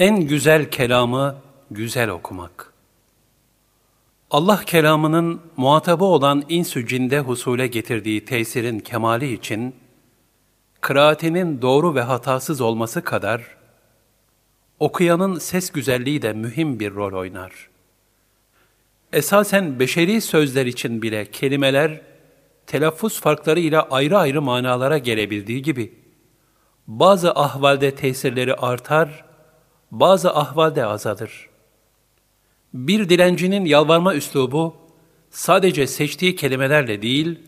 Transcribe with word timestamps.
En 0.00 0.26
güzel 0.26 0.70
kelamı 0.70 1.36
güzel 1.70 2.08
okumak. 2.10 2.72
Allah 4.30 4.62
kelamının 4.66 5.40
muhatabı 5.56 6.04
olan 6.04 6.44
insü 6.48 6.86
cinde 6.86 7.20
husule 7.20 7.66
getirdiği 7.66 8.24
tesirin 8.24 8.80
kemali 8.80 9.32
için, 9.32 9.74
kıraatinin 10.80 11.62
doğru 11.62 11.94
ve 11.94 12.00
hatasız 12.00 12.60
olması 12.60 13.04
kadar, 13.04 13.56
okuyanın 14.78 15.38
ses 15.38 15.70
güzelliği 15.70 16.22
de 16.22 16.32
mühim 16.32 16.80
bir 16.80 16.94
rol 16.94 17.18
oynar. 17.18 17.68
Esasen 19.12 19.80
beşeri 19.80 20.20
sözler 20.20 20.66
için 20.66 21.02
bile 21.02 21.30
kelimeler, 21.30 22.00
telaffuz 22.66 23.20
farkları 23.20 23.60
ile 23.60 23.80
ayrı 23.80 24.18
ayrı 24.18 24.42
manalara 24.42 24.98
gelebildiği 24.98 25.62
gibi, 25.62 25.94
bazı 26.86 27.30
ahvalde 27.30 27.94
tesirleri 27.94 28.54
artar, 28.54 29.29
bazı 29.90 30.34
ahvalde 30.34 30.86
azalır. 30.86 31.48
Bir 32.74 33.08
dilencinin 33.08 33.64
yalvarma 33.64 34.14
üslubu, 34.14 34.76
sadece 35.30 35.86
seçtiği 35.86 36.36
kelimelerle 36.36 37.02
değil, 37.02 37.38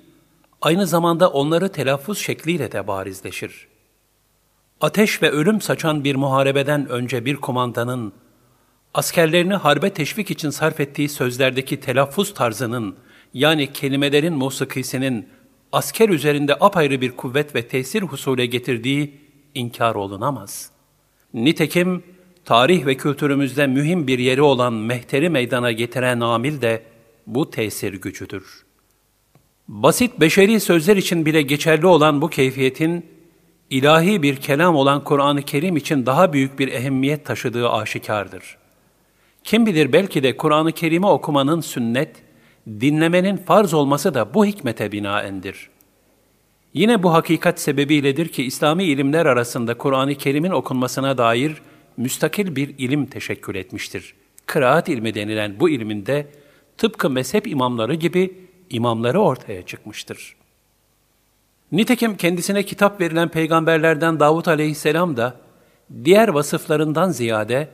aynı 0.61 0.87
zamanda 0.87 1.31
onları 1.31 1.73
telaffuz 1.73 2.19
şekliyle 2.19 2.73
de 2.73 2.87
barizleşir. 2.87 3.69
Ateş 4.81 5.23
ve 5.23 5.31
ölüm 5.31 5.61
saçan 5.61 6.05
bir 6.05 6.15
muharebeden 6.15 6.89
önce 6.89 7.25
bir 7.25 7.37
komandanın, 7.37 8.13
askerlerini 8.95 9.55
harbe 9.55 9.91
teşvik 9.91 10.31
için 10.31 10.51
sarf 10.51 10.81
ettiği 10.81 11.09
sözlerdeki 11.09 11.81
telaffuz 11.81 12.35
tarzının, 12.35 12.97
yani 13.35 13.73
kelimelerin 13.73 14.35
musikisinin 14.35 15.29
asker 15.73 16.09
üzerinde 16.09 16.55
apayrı 16.61 17.01
bir 17.01 17.13
kuvvet 17.13 17.55
ve 17.55 17.69
tesir 17.69 18.03
husule 18.03 18.47
getirdiği 18.47 19.21
inkar 19.55 19.95
olunamaz. 19.95 20.71
Nitekim 21.35 22.03
tarih 22.45 22.87
ve 22.87 22.97
kültürümüzde 22.97 23.67
mühim 23.67 24.07
bir 24.07 24.19
yeri 24.19 24.43
olan 24.43 24.73
mehteri 24.73 25.31
meydana 25.31 25.73
getiren 25.73 26.21
amil 26.21 26.61
de 26.61 26.83
bu 27.27 27.51
tesir 27.51 27.93
gücüdür. 27.93 28.65
Basit 29.69 30.21
beşeri 30.21 30.61
sözler 30.61 30.97
için 30.97 31.27
bile 31.27 31.43
geçerli 31.43 31.87
olan 31.87 32.23
bu 32.23 32.29
keyfiyetin, 32.29 33.07
ilahi 33.71 34.23
bir 34.23 34.37
kelam 34.37 34.77
olan 34.77 35.05
Kur'an-ı 35.05 35.43
Kerim 35.43 35.77
için 35.77 36.07
daha 36.07 36.33
büyük 36.33 36.59
bir 36.59 36.69
ehemmiyet 36.69 37.25
taşıdığı 37.25 37.71
aşikardır. 37.71 38.57
Kim 39.45 39.67
bilir 39.67 39.93
belki 39.93 40.23
de 40.23 40.37
Kur'an-ı 40.37 40.73
Kerim'i 40.73 41.07
okumanın 41.07 41.61
sünnet, 41.61 42.17
dinlemenin 42.69 43.37
farz 43.37 43.75
olması 43.75 44.15
da 44.15 44.35
bu 44.35 44.47
hikmete 44.47 44.93
binaendir. 44.93 45.71
Yine 46.75 47.03
bu 47.03 47.13
hakikat 47.13 47.61
sebebiyledir 47.61 48.29
ki 48.29 48.45
İslami 48.45 48.85
ilimler 48.85 49.27
arasında 49.27 49.79
Kur'an-ı 49.79 50.15
Kerim'in 50.15 50.51
okunmasına 50.51 51.19
dair 51.19 51.63
müstakil 51.97 52.57
bir 52.57 52.75
ilim 52.79 53.07
teşekkül 53.07 53.55
etmiştir. 53.55 54.15
Kıraat 54.47 54.89
ilmi 54.89 55.15
denilen 55.15 55.61
bu 55.61 55.71
ilminde 55.71 56.27
tıpkı 56.79 57.11
mezhep 57.11 57.47
imamları 57.47 57.95
gibi 57.95 58.35
imamları 58.71 59.21
ortaya 59.21 59.63
çıkmıştır. 59.63 60.37
Nitekim 61.73 62.17
kendisine 62.17 62.63
kitap 62.63 63.01
verilen 63.01 63.29
peygamberlerden 63.29 64.21
Davut 64.21 64.49
aleyhisselam 64.49 65.17
da 65.17 65.37
diğer 66.05 66.29
vasıflarından 66.29 67.11
ziyade 67.11 67.69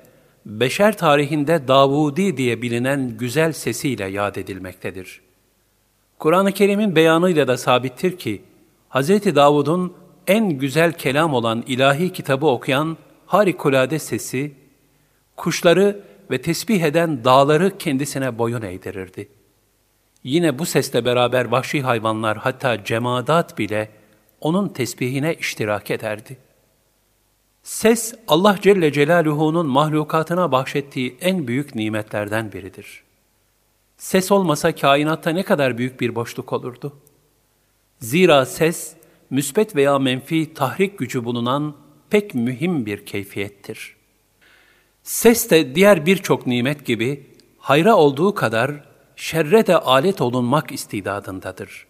beşer 0.46 0.98
tarihinde 0.98 1.68
Davudi 1.68 2.36
diye 2.36 2.62
bilinen 2.62 3.16
güzel 3.18 3.52
sesiyle 3.52 4.04
yad 4.04 4.36
edilmektedir. 4.36 5.20
Kur'an-ı 6.18 6.52
Kerim'in 6.52 6.96
beyanıyla 6.96 7.48
da 7.48 7.56
sabittir 7.56 8.18
ki, 8.18 8.42
Hz. 8.90 9.08
Davud'un 9.10 9.94
en 10.26 10.50
güzel 10.50 10.92
kelam 10.92 11.34
olan 11.34 11.64
ilahi 11.66 12.12
kitabı 12.12 12.46
okuyan 12.46 12.96
harikulade 13.28 13.98
sesi, 13.98 14.54
kuşları 15.36 16.04
ve 16.30 16.42
tesbih 16.42 16.82
eden 16.82 17.24
dağları 17.24 17.78
kendisine 17.78 18.38
boyun 18.38 18.62
eğdirirdi. 18.62 19.28
Yine 20.24 20.58
bu 20.58 20.66
sesle 20.66 21.04
beraber 21.04 21.44
vahşi 21.44 21.82
hayvanlar 21.82 22.36
hatta 22.38 22.84
cemadat 22.84 23.58
bile 23.58 23.90
onun 24.40 24.68
tesbihine 24.68 25.34
iştirak 25.34 25.90
ederdi. 25.90 26.38
Ses 27.62 28.14
Allah 28.28 28.58
Celle 28.62 28.92
Celaluhu'nun 28.92 29.66
mahlukatına 29.66 30.52
bahşettiği 30.52 31.16
en 31.20 31.48
büyük 31.48 31.74
nimetlerden 31.74 32.52
biridir. 32.52 33.02
Ses 33.96 34.32
olmasa 34.32 34.74
kainatta 34.74 35.30
ne 35.30 35.42
kadar 35.42 35.78
büyük 35.78 36.00
bir 36.00 36.14
boşluk 36.14 36.52
olurdu. 36.52 36.96
Zira 37.98 38.46
ses, 38.46 38.94
müsbet 39.30 39.76
veya 39.76 39.98
menfi 39.98 40.54
tahrik 40.54 40.98
gücü 40.98 41.24
bulunan 41.24 41.87
pek 42.10 42.34
mühim 42.34 42.86
bir 42.86 43.06
keyfiyettir. 43.06 43.96
Ses 45.02 45.50
de 45.50 45.74
diğer 45.74 46.06
birçok 46.06 46.46
nimet 46.46 46.86
gibi 46.86 47.26
hayra 47.58 47.96
olduğu 47.96 48.34
kadar 48.34 48.84
şerre 49.16 49.66
de 49.66 49.76
alet 49.76 50.20
olunmak 50.20 50.72
istidadındadır. 50.72 51.86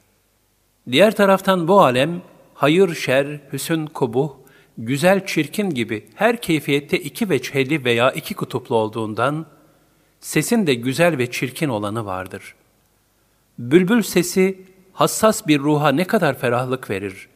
Diğer 0.91 1.17
taraftan 1.17 1.69
bu 1.69 1.81
alem 1.81 2.23
hayır, 2.55 2.95
şer, 2.95 3.41
hüsün, 3.53 3.87
kubuh, 3.87 4.31
güzel, 4.79 5.27
çirkin 5.27 5.71
gibi 5.71 6.07
her 6.15 6.43
keyfiyette 6.43 6.99
iki 6.99 7.31
veçheli 7.31 7.85
veya 7.85 8.11
iki 8.11 8.35
kutuplu 8.35 8.77
olduğundan, 8.77 9.47
sesin 10.21 10.67
de 10.67 10.75
güzel 10.75 11.19
ve 11.19 11.31
çirkin 11.31 11.69
olanı 11.69 12.07
vardır. 12.07 12.55
Bülbül 13.59 14.03
sesi 14.03 14.61
hassas 14.93 15.47
bir 15.47 15.59
ruha 15.59 15.89
ne 15.89 16.05
kadar 16.05 16.39
ferahlık 16.39 16.91
verir. 16.91 17.29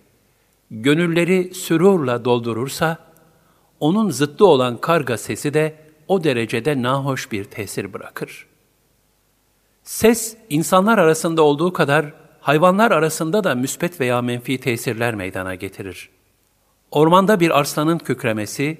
Gönülleri 0.74 1.54
sürurla 1.54 2.24
doldurursa, 2.24 2.98
onun 3.80 4.10
zıttı 4.10 4.46
olan 4.46 4.80
karga 4.80 5.18
sesi 5.18 5.54
de 5.54 5.76
o 6.08 6.24
derecede 6.24 6.82
nahoş 6.82 7.32
bir 7.32 7.44
tesir 7.44 7.92
bırakır. 7.92 8.46
Ses, 9.84 10.36
insanlar 10.50 10.98
arasında 10.98 11.42
olduğu 11.42 11.72
kadar 11.72 12.12
hayvanlar 12.40 12.90
arasında 12.90 13.44
da 13.44 13.54
müspet 13.54 14.00
veya 14.00 14.22
menfi 14.22 14.60
tesirler 14.60 15.14
meydana 15.14 15.54
getirir. 15.54 16.10
Ormanda 16.90 17.40
bir 17.40 17.58
arslanın 17.58 17.98
kükremesi, 17.98 18.78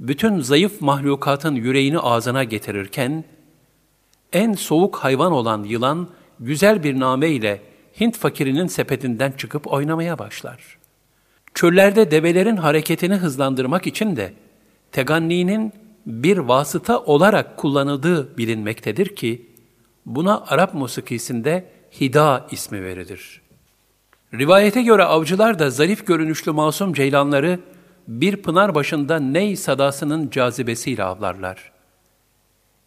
bütün 0.00 0.40
zayıf 0.40 0.80
mahlukatın 0.80 1.54
yüreğini 1.54 1.98
ağzına 1.98 2.44
getirirken, 2.44 3.24
en 4.32 4.52
soğuk 4.52 4.96
hayvan 4.96 5.32
olan 5.32 5.62
yılan, 5.62 6.08
güzel 6.40 6.82
bir 6.82 7.00
name 7.00 7.30
ile 7.30 7.62
Hint 8.00 8.16
fakirinin 8.16 8.66
sepetinden 8.66 9.32
çıkıp 9.32 9.72
oynamaya 9.72 10.18
başlar. 10.18 10.77
Çöllerde 11.54 12.10
develerin 12.10 12.56
hareketini 12.56 13.14
hızlandırmak 13.14 13.86
için 13.86 14.16
de, 14.16 14.32
teganninin 14.92 15.72
bir 16.06 16.38
vasıta 16.38 17.00
olarak 17.00 17.56
kullanıldığı 17.56 18.38
bilinmektedir 18.38 19.16
ki, 19.16 19.46
buna 20.06 20.44
Arap 20.46 20.74
musikisinde 20.74 21.70
hida 22.00 22.46
ismi 22.50 22.84
verilir. 22.84 23.42
Rivayete 24.34 24.82
göre 24.82 25.04
avcılar 25.04 25.58
da 25.58 25.70
zarif 25.70 26.06
görünüşlü 26.06 26.52
masum 26.52 26.92
ceylanları 26.92 27.60
bir 28.08 28.36
pınar 28.36 28.74
başında 28.74 29.18
ney 29.18 29.56
sadasının 29.56 30.30
cazibesiyle 30.30 31.04
avlarlar. 31.04 31.72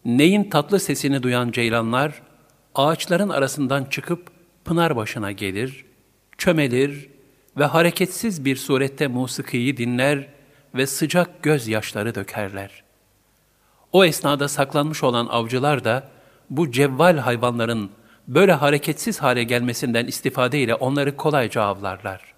Neyin 0.04 0.50
tatlı 0.50 0.80
sesini 0.80 1.22
duyan 1.22 1.50
ceylanlar, 1.50 2.22
ağaçların 2.74 3.28
arasından 3.28 3.84
çıkıp 3.84 4.30
pınar 4.64 4.96
başına 4.96 5.32
gelir, 5.32 5.84
çömelir 6.38 7.08
ve 7.56 7.64
hareketsiz 7.64 8.44
bir 8.44 8.56
surette 8.56 9.06
musikiyi 9.06 9.76
dinler 9.76 10.28
ve 10.74 10.86
sıcak 10.86 11.42
gözyaşları 11.42 12.14
dökerler. 12.14 12.82
O 13.92 14.04
esnada 14.04 14.48
saklanmış 14.48 15.02
olan 15.04 15.26
avcılar 15.26 15.84
da 15.84 16.08
bu 16.50 16.70
cevval 16.70 17.18
hayvanların 17.18 17.90
böyle 18.28 18.52
hareketsiz 18.52 19.18
hale 19.22 19.44
gelmesinden 19.44 20.06
istifade 20.06 20.60
ile 20.60 20.74
onları 20.74 21.16
kolayca 21.16 21.62
avlarlar. 21.62 22.34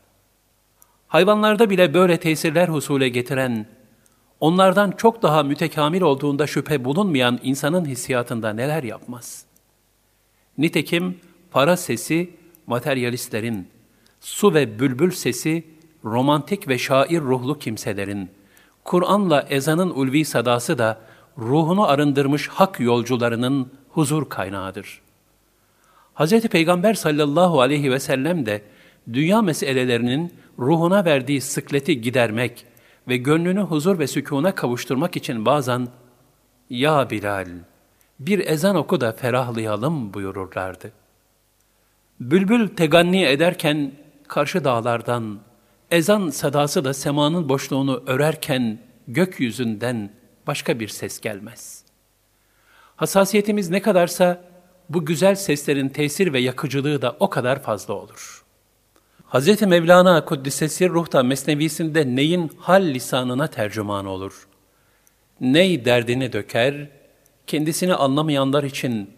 Hayvanlarda 1.08 1.70
bile 1.70 1.94
böyle 1.94 2.16
tesirler 2.16 2.68
husule 2.68 3.08
getiren, 3.08 3.66
onlardan 4.40 4.90
çok 4.90 5.22
daha 5.22 5.42
mütekamil 5.42 6.00
olduğunda 6.00 6.46
şüphe 6.46 6.84
bulunmayan 6.84 7.40
insanın 7.42 7.84
hissiyatında 7.84 8.52
neler 8.52 8.82
yapmaz? 8.82 9.44
Nitekim 10.58 11.20
para 11.50 11.76
sesi 11.76 12.30
materyalistlerin, 12.66 13.68
su 14.24 14.54
ve 14.54 14.78
bülbül 14.78 15.10
sesi 15.10 15.64
romantik 16.04 16.68
ve 16.68 16.78
şair 16.78 17.20
ruhlu 17.20 17.58
kimselerin, 17.58 18.30
Kur'an'la 18.84 19.46
ezanın 19.50 19.90
ulvi 19.90 20.24
sadası 20.24 20.78
da 20.78 21.00
ruhunu 21.38 21.88
arındırmış 21.88 22.48
hak 22.48 22.80
yolcularının 22.80 23.72
huzur 23.88 24.28
kaynağıdır. 24.28 25.00
Hz. 26.14 26.40
Peygamber 26.40 26.94
sallallahu 26.94 27.60
aleyhi 27.60 27.90
ve 27.90 28.00
sellem 28.00 28.46
de 28.46 28.62
dünya 29.12 29.42
meselelerinin 29.42 30.34
ruhuna 30.58 31.04
verdiği 31.04 31.40
sıkleti 31.40 32.00
gidermek 32.00 32.66
ve 33.08 33.16
gönlünü 33.16 33.60
huzur 33.60 33.98
ve 33.98 34.06
sükuna 34.06 34.54
kavuşturmak 34.54 35.16
için 35.16 35.46
bazen 35.46 35.88
''Ya 36.70 37.10
Bilal, 37.10 37.48
bir 38.20 38.46
ezan 38.46 38.76
oku 38.76 39.00
da 39.00 39.12
ferahlayalım.'' 39.12 40.14
buyururlardı. 40.14 40.92
Bülbül 42.20 42.68
teganni 42.68 43.24
ederken 43.24 43.92
karşı 44.28 44.64
dağlardan, 44.64 45.40
ezan 45.90 46.30
sadası 46.30 46.84
da 46.84 46.94
semanın 46.94 47.48
boşluğunu 47.48 48.02
örerken 48.06 48.78
gökyüzünden 49.08 50.10
başka 50.46 50.80
bir 50.80 50.88
ses 50.88 51.20
gelmez. 51.20 51.84
Hassasiyetimiz 52.96 53.70
ne 53.70 53.82
kadarsa 53.82 54.44
bu 54.88 55.04
güzel 55.04 55.34
seslerin 55.34 55.88
tesir 55.88 56.32
ve 56.32 56.38
yakıcılığı 56.40 57.02
da 57.02 57.16
o 57.20 57.30
kadar 57.30 57.62
fazla 57.62 57.94
olur. 57.94 58.44
Hz. 59.28 59.62
Mevlana 59.62 60.24
Kuddisesi 60.24 60.88
Ruh'ta 60.88 61.22
Mesnevisinde 61.22 62.16
neyin 62.16 62.50
hal 62.58 62.82
lisanına 62.82 63.46
tercüman 63.46 64.06
olur? 64.06 64.48
Ney 65.40 65.84
derdini 65.84 66.32
döker, 66.32 66.88
kendisini 67.46 67.94
anlamayanlar 67.94 68.64
için 68.64 69.10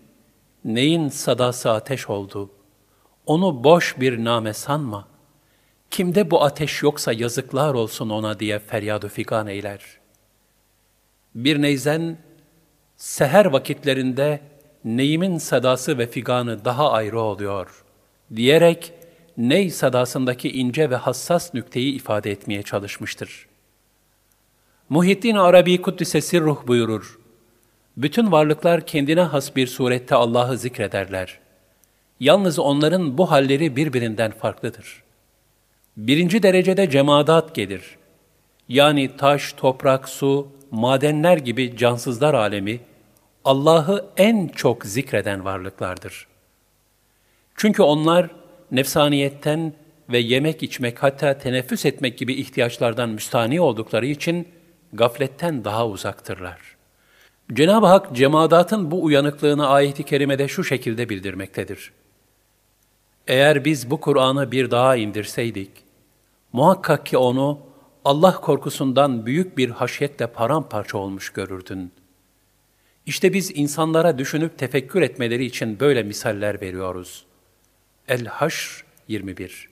neyin 0.65 1.09
sadası 1.09 1.71
ateş 1.71 2.11
oldu? 2.11 2.51
Onu 3.27 3.65
boş 3.65 4.01
bir 4.01 4.25
name 4.25 4.53
sanma. 4.53 5.09
Kimde 5.91 6.31
bu 6.31 6.43
ateş 6.43 6.83
yoksa 6.83 7.13
yazıklar 7.13 7.75
olsun 7.75 8.11
ona 8.11 8.41
diye 8.41 8.59
feryad 8.59 9.09
figan 9.09 9.47
eyler. 9.47 9.81
Bir 11.35 11.63
neyzen, 11.63 12.19
seher 12.97 13.45
vakitlerinde 13.45 14.41
neyimin 14.85 15.39
sadası 15.39 15.99
ve 15.99 16.07
figanı 16.07 16.65
daha 16.65 16.93
ayrı 16.93 17.21
oluyor, 17.21 17.85
diyerek 18.37 18.93
ney 19.37 19.71
sadasındaki 19.71 20.53
ince 20.53 20.91
ve 20.91 20.97
hassas 20.97 21.55
nükteyi 21.55 21.95
ifade 21.95 22.31
etmeye 22.31 22.63
çalışmıştır. 22.63 23.47
Muhittin 24.89 25.35
Arabi 25.35 25.83
Kuddise 25.83 26.21
Sirruh 26.21 26.67
buyurur, 26.67 27.19
bütün 27.97 28.33
varlıklar 28.33 28.87
kendine 28.87 29.21
has 29.21 29.57
bir 29.57 29.67
surette 29.67 30.15
Allah'ı 30.15 30.59
zikrederler. 30.59 31.46
Yalnız 32.21 32.59
onların 32.59 33.19
bu 33.19 33.31
halleri 33.31 33.77
birbirinden 33.77 34.31
farklıdır. 34.31 35.03
Birinci 35.97 36.43
derecede 36.43 36.91
cemadat 36.91 37.55
gelir. 37.55 37.97
Yani 38.69 39.17
taş, 39.17 39.53
toprak, 39.53 40.09
su, 40.09 40.49
madenler 40.71 41.37
gibi 41.37 41.77
cansızlar 41.77 42.35
alemi, 42.35 42.81
Allah'ı 43.45 44.07
en 44.17 44.49
çok 44.49 44.87
zikreden 44.87 45.45
varlıklardır. 45.45 46.27
Çünkü 47.57 47.83
onlar 47.83 48.31
nefsaniyetten 48.71 49.73
ve 50.11 50.19
yemek 50.19 50.63
içmek 50.63 51.03
hatta 51.03 51.39
teneffüs 51.39 51.87
etmek 51.87 52.19
gibi 52.19 52.35
ihtiyaçlardan 52.35 53.09
müstani 53.09 53.61
oldukları 53.61 54.07
için 54.07 54.49
gafletten 54.93 55.65
daha 55.65 55.89
uzaktırlar. 55.89 56.59
Cenab-ı 57.53 57.87
Hak 57.87 58.17
cemadatın 58.17 58.91
bu 58.91 59.05
uyanıklığını 59.05 59.69
ayeti 59.69 60.03
kerimede 60.03 60.49
şu 60.49 60.65
şekilde 60.65 61.09
bildirmektedir. 61.09 61.93
Eğer 63.27 63.65
biz 63.65 63.91
bu 63.91 64.01
Kur'an'ı 64.01 64.53
bir 64.53 64.71
daha 64.71 64.97
indirseydik, 64.97 65.71
muhakkak 66.53 67.07
ki 67.07 67.19
onu 67.19 67.61
Allah 68.05 68.41
korkusundan 68.41 69.27
büyük 69.27 69.59
bir 69.59 69.71
haşyetle 69.71 70.27
paramparça 70.27 70.99
olmuş 70.99 71.31
görürdün. 71.31 71.93
İşte 73.07 73.33
biz 73.33 73.51
insanlara 73.55 74.19
düşünüp 74.19 74.59
tefekkür 74.59 75.03
etmeleri 75.03 75.45
için 75.45 75.81
böyle 75.81 76.03
misaller 76.03 76.61
veriyoruz. 76.61 77.25
El-Haşr 78.09 78.85
21 79.09 79.69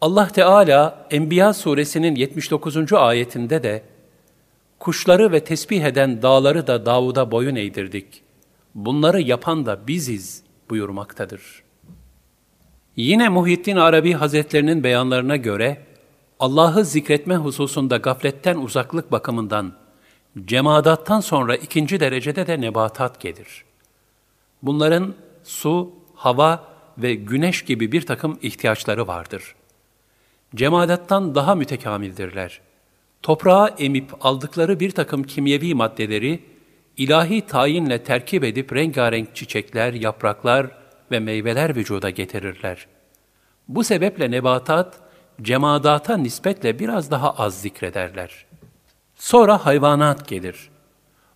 Allah 0.00 0.28
Teala 0.28 1.06
Enbiya 1.10 1.54
suresinin 1.54 2.14
79. 2.14 2.92
ayetinde 2.92 3.62
de 3.62 3.82
Kuşları 4.78 5.32
ve 5.32 5.44
tesbih 5.44 5.82
eden 5.82 6.22
dağları 6.22 6.66
da 6.66 6.86
Davud'a 6.86 7.30
boyun 7.30 7.56
eğdirdik. 7.56 8.22
Bunları 8.74 9.20
yapan 9.20 9.66
da 9.66 9.86
biziz 9.86 10.42
buyurmaktadır. 10.70 11.67
Yine 12.98 13.28
Muhittin 13.28 13.76
Arabi 13.76 14.12
Hazretlerinin 14.12 14.84
beyanlarına 14.84 15.36
göre 15.36 15.86
Allah'ı 16.40 16.84
zikretme 16.84 17.36
hususunda 17.36 17.96
gafletten 17.96 18.56
uzaklık 18.56 19.12
bakımından 19.12 19.72
cemadattan 20.44 21.20
sonra 21.20 21.56
ikinci 21.56 22.00
derecede 22.00 22.46
de 22.46 22.60
nebatat 22.60 23.20
gelir. 23.20 23.64
Bunların 24.62 25.14
su, 25.44 25.92
hava 26.14 26.64
ve 26.98 27.14
güneş 27.14 27.62
gibi 27.64 27.92
bir 27.92 28.06
takım 28.06 28.38
ihtiyaçları 28.42 29.06
vardır. 29.06 29.54
Cemadattan 30.54 31.34
daha 31.34 31.54
mütekamildirler. 31.54 32.60
Toprağa 33.22 33.68
emip 33.78 34.26
aldıkları 34.26 34.80
bir 34.80 34.90
takım 34.90 35.22
kimyevi 35.22 35.74
maddeleri 35.74 36.44
ilahi 36.96 37.46
tayinle 37.46 38.04
terkip 38.04 38.44
edip 38.44 38.72
rengarenk 38.72 39.36
çiçekler, 39.36 39.92
yapraklar 39.92 40.77
ve 41.10 41.20
meyveler 41.20 41.76
vücuda 41.76 42.10
getirirler. 42.10 42.86
Bu 43.68 43.84
sebeple 43.84 44.30
nebatat, 44.30 45.00
cemadata 45.42 46.16
nispetle 46.16 46.78
biraz 46.78 47.10
daha 47.10 47.30
az 47.30 47.60
zikrederler. 47.60 48.46
Sonra 49.14 49.66
hayvanat 49.66 50.28
gelir. 50.28 50.70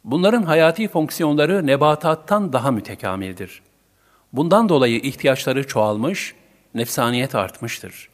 Bunların 0.05 0.43
hayati 0.43 0.89
fonksiyonları 0.89 1.67
nebatattan 1.67 2.53
daha 2.53 2.71
mütekamildir. 2.71 3.63
Bundan 4.33 4.69
dolayı 4.69 5.01
ihtiyaçları 5.01 5.67
çoğalmış, 5.67 6.35
nefsaniyet 6.75 7.35
artmıştır. 7.35 8.09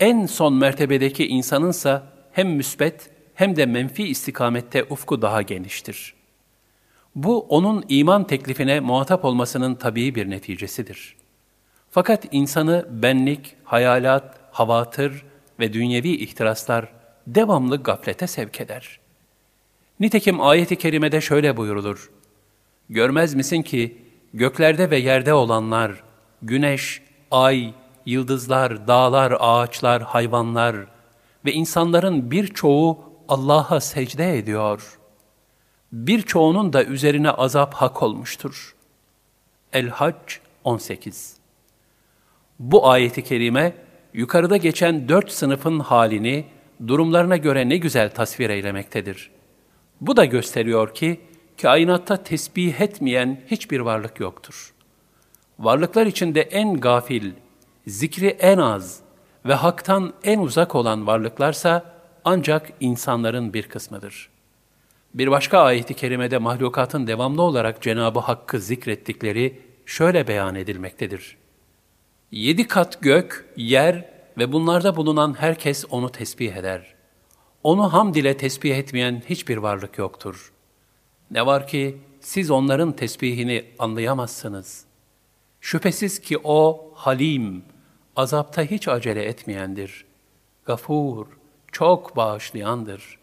En 0.00 0.26
son 0.26 0.54
mertebedeki 0.54 1.26
insanınsa 1.26 2.02
hem 2.32 2.48
müsbet 2.48 3.10
hem 3.34 3.56
de 3.56 3.66
menfi 3.66 4.08
istikamette 4.08 4.84
ufku 4.90 5.22
daha 5.22 5.42
geniştir. 5.42 6.14
Bu 7.14 7.40
onun 7.40 7.84
iman 7.88 8.26
teklifine 8.26 8.80
muhatap 8.80 9.24
olmasının 9.24 9.74
tabii 9.74 10.14
bir 10.14 10.30
neticesidir. 10.30 11.16
Fakat 11.90 12.26
insanı 12.32 12.86
benlik, 12.90 13.56
hayalat, 13.64 14.40
havatır 14.50 15.24
ve 15.60 15.72
dünyevi 15.72 16.08
ihtiraslar 16.08 16.88
devamlı 17.26 17.82
gaflete 17.82 18.26
sevk 18.26 18.60
eder. 18.60 19.00
Nitekim 20.00 20.40
ayeti 20.40 20.76
kerimede 20.76 21.20
şöyle 21.20 21.56
buyurulur. 21.56 22.10
Görmez 22.88 23.34
misin 23.34 23.62
ki 23.62 23.98
göklerde 24.34 24.90
ve 24.90 24.98
yerde 24.98 25.34
olanlar, 25.34 26.02
güneş, 26.42 27.02
ay, 27.30 27.74
yıldızlar, 28.06 28.88
dağlar, 28.88 29.36
ağaçlar, 29.40 30.02
hayvanlar 30.02 30.76
ve 31.44 31.52
insanların 31.52 32.30
birçoğu 32.30 32.98
Allah'a 33.28 33.80
secde 33.80 34.38
ediyor. 34.38 34.98
Birçoğunun 35.92 36.72
da 36.72 36.84
üzerine 36.84 37.30
azap 37.30 37.74
hak 37.74 38.02
olmuştur. 38.02 38.74
El-Hac 39.72 40.14
18 40.64 41.36
Bu 42.58 42.88
ayeti 42.88 43.24
kerime, 43.24 43.74
yukarıda 44.14 44.56
geçen 44.56 45.08
dört 45.08 45.32
sınıfın 45.32 45.78
halini, 45.78 46.44
durumlarına 46.88 47.36
göre 47.36 47.68
ne 47.68 47.76
güzel 47.76 48.10
tasvir 48.10 48.50
eylemektedir. 48.50 49.30
Bu 50.00 50.16
da 50.16 50.24
gösteriyor 50.24 50.94
ki, 50.94 51.20
kainatta 51.62 52.16
tesbih 52.16 52.80
etmeyen 52.80 53.40
hiçbir 53.46 53.80
varlık 53.80 54.20
yoktur. 54.20 54.74
Varlıklar 55.58 56.06
içinde 56.06 56.40
en 56.40 56.80
gafil, 56.80 57.32
zikri 57.86 58.28
en 58.28 58.58
az 58.58 59.00
ve 59.46 59.54
haktan 59.54 60.12
en 60.24 60.38
uzak 60.38 60.74
olan 60.74 61.06
varlıklarsa 61.06 61.84
ancak 62.24 62.72
insanların 62.80 63.54
bir 63.54 63.62
kısmıdır. 63.62 64.31
Bir 65.14 65.30
başka 65.30 65.58
ayeti 65.58 65.94
kerimede 65.94 66.38
mahlukatın 66.38 67.06
devamlı 67.06 67.42
olarak 67.42 67.82
Cenabı 67.82 68.18
Hakk'ı 68.18 68.60
zikrettikleri 68.60 69.60
şöyle 69.86 70.28
beyan 70.28 70.54
edilmektedir. 70.54 71.36
Yedi 72.30 72.68
kat 72.68 73.02
gök, 73.02 73.52
yer 73.56 74.12
ve 74.38 74.52
bunlarda 74.52 74.96
bulunan 74.96 75.34
herkes 75.38 75.84
onu 75.90 76.12
tesbih 76.12 76.52
eder. 76.52 76.94
Onu 77.62 77.92
hamd 77.92 78.14
ile 78.14 78.36
tesbih 78.36 78.76
etmeyen 78.76 79.22
hiçbir 79.28 79.56
varlık 79.56 79.98
yoktur. 79.98 80.52
Ne 81.30 81.46
var 81.46 81.66
ki 81.66 81.98
siz 82.20 82.50
onların 82.50 82.92
tesbihini 82.92 83.64
anlayamazsınız. 83.78 84.84
Şüphesiz 85.60 86.18
ki 86.20 86.38
o 86.44 86.90
halim, 86.94 87.64
azapta 88.16 88.62
hiç 88.62 88.88
acele 88.88 89.24
etmeyendir. 89.24 90.04
Gafur, 90.64 91.26
çok 91.72 92.16
bağışlayandır. 92.16 93.18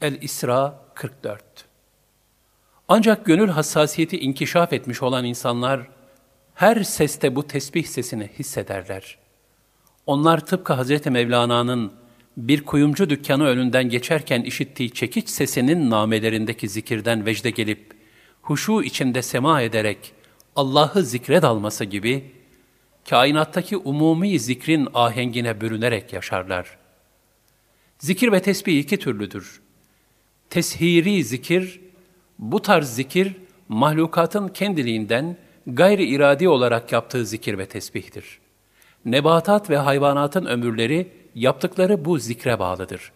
El-İsra 0.00 0.81
44 0.94 1.72
Ancak 2.88 3.24
gönül 3.26 3.48
hassasiyeti 3.48 4.18
inkişaf 4.18 4.72
etmiş 4.72 5.02
olan 5.02 5.24
insanlar, 5.24 5.88
her 6.54 6.82
seste 6.82 7.36
bu 7.36 7.46
tesbih 7.46 7.84
sesini 7.84 8.30
hissederler. 8.38 9.18
Onlar 10.06 10.46
tıpkı 10.46 10.72
Hazreti 10.72 11.10
Mevlana'nın 11.10 11.92
bir 12.36 12.64
kuyumcu 12.64 13.10
dükkanı 13.10 13.44
önünden 13.44 13.88
geçerken 13.88 14.42
işittiği 14.42 14.90
çekiç 14.90 15.28
sesinin 15.28 15.90
namelerindeki 15.90 16.68
zikirden 16.68 17.26
vecde 17.26 17.50
gelip, 17.50 17.92
huşu 18.42 18.82
içinde 18.82 19.22
sema 19.22 19.62
ederek 19.62 20.12
Allah'ı 20.56 21.02
zikre 21.02 21.42
dalması 21.42 21.84
gibi, 21.84 22.32
kainattaki 23.10 23.76
umumi 23.76 24.38
zikrin 24.38 24.88
ahengine 24.94 25.60
bürünerek 25.60 26.12
yaşarlar. 26.12 26.78
Zikir 27.98 28.32
ve 28.32 28.42
tesbih 28.42 28.78
iki 28.78 28.98
türlüdür. 28.98 29.61
Teshiri 30.52 31.24
zikir, 31.24 31.80
bu 32.38 32.62
tarz 32.62 32.94
zikir, 32.94 33.36
mahlukatın 33.68 34.48
kendiliğinden 34.48 35.36
gayri 35.66 36.04
iradi 36.04 36.48
olarak 36.48 36.92
yaptığı 36.92 37.26
zikir 37.26 37.58
ve 37.58 37.66
tesbihtir. 37.66 38.38
Nebatat 39.04 39.70
ve 39.70 39.76
hayvanatın 39.76 40.46
ömürleri 40.46 41.12
yaptıkları 41.34 42.04
bu 42.04 42.18
zikre 42.18 42.58
bağlıdır. 42.58 43.12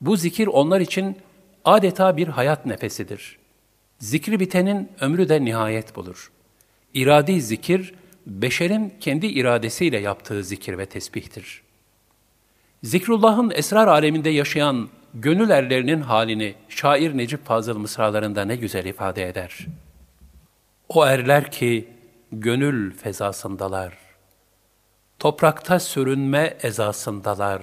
Bu 0.00 0.16
zikir 0.16 0.46
onlar 0.46 0.80
için 0.80 1.16
adeta 1.64 2.16
bir 2.16 2.28
hayat 2.28 2.66
nefesidir. 2.66 3.38
Zikri 3.98 4.40
bitenin 4.40 4.88
ömrü 5.00 5.28
de 5.28 5.44
nihayet 5.44 5.96
bulur. 5.96 6.30
İradi 6.94 7.40
zikir, 7.40 7.94
beşerin 8.26 8.94
kendi 9.00 9.26
iradesiyle 9.26 9.98
yaptığı 9.98 10.44
zikir 10.44 10.78
ve 10.78 10.86
tesbihtir. 10.86 11.62
Zikrullah'ın 12.82 13.52
esrar 13.54 13.88
aleminde 13.88 14.30
yaşayan 14.30 14.88
gönül 15.14 15.50
erlerinin 15.50 16.00
halini 16.00 16.54
şair 16.68 17.16
Necip 17.16 17.46
Fazıl 17.46 17.78
mısralarında 17.78 18.44
ne 18.44 18.56
güzel 18.56 18.84
ifade 18.84 19.28
eder. 19.28 19.66
O 20.88 21.06
erler 21.06 21.50
ki 21.50 21.88
gönül 22.32 22.96
fezasındalar. 22.96 23.98
Toprakta 25.18 25.80
sürünme 25.80 26.56
ezasındalar. 26.62 27.62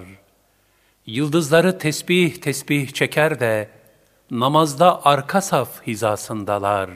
Yıldızları 1.06 1.78
tesbih 1.78 2.36
tesbih 2.36 2.90
çeker 2.90 3.40
de 3.40 3.70
namazda 4.32 5.06
arka 5.06 5.42
saf 5.42 5.88
hizasındalar. 5.88 6.90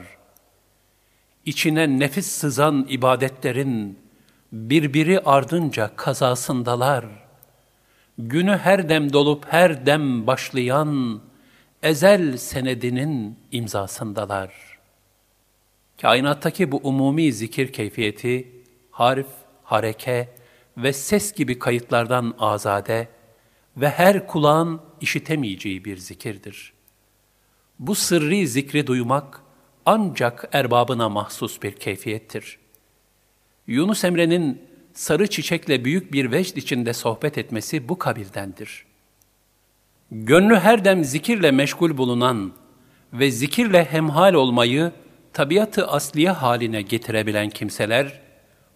İçine 1.44 1.98
nefis 1.98 2.26
sızan 2.26 2.86
ibadetlerin 2.88 3.98
birbiri 4.52 5.20
ardınca 5.20 5.90
kazasındalar.'' 5.96 7.21
Günü 8.18 8.56
her 8.56 8.88
dem 8.88 9.12
dolup 9.12 9.46
her 9.48 9.86
dem 9.86 10.26
başlayan 10.26 11.20
ezel 11.82 12.36
senedinin 12.36 13.38
imzasındalar. 13.52 14.78
Kainattaki 16.00 16.72
bu 16.72 16.76
umumi 16.76 17.32
zikir 17.32 17.72
keyfiyeti, 17.72 18.52
harf, 18.90 19.26
hareke 19.64 20.28
ve 20.76 20.92
ses 20.92 21.32
gibi 21.32 21.58
kayıtlardan 21.58 22.34
azade 22.38 23.08
ve 23.76 23.90
her 23.90 24.26
kulağın 24.26 24.80
işitemeyeceği 25.00 25.84
bir 25.84 25.96
zikirdir. 25.96 26.72
Bu 27.78 27.94
sırrı 27.94 28.46
zikri 28.46 28.86
duymak 28.86 29.40
ancak 29.86 30.48
erbabına 30.52 31.08
mahsus 31.08 31.62
bir 31.62 31.72
keyfiyettir. 31.72 32.58
Yunus 33.66 34.04
Emre'nin 34.04 34.62
sarı 34.94 35.26
çiçekle 35.26 35.84
büyük 35.84 36.12
bir 36.12 36.32
vecd 36.32 36.56
içinde 36.56 36.92
sohbet 36.92 37.38
etmesi 37.38 37.88
bu 37.88 37.98
kabildendir. 37.98 38.84
Gönlü 40.10 40.56
her 40.56 40.84
dem 40.84 41.04
zikirle 41.04 41.50
meşgul 41.50 41.96
bulunan 41.96 42.52
ve 43.12 43.30
zikirle 43.30 43.84
hemhal 43.84 44.34
olmayı 44.34 44.92
tabiatı 45.32 45.88
asliye 45.88 46.30
haline 46.30 46.82
getirebilen 46.82 47.50
kimseler, 47.50 48.20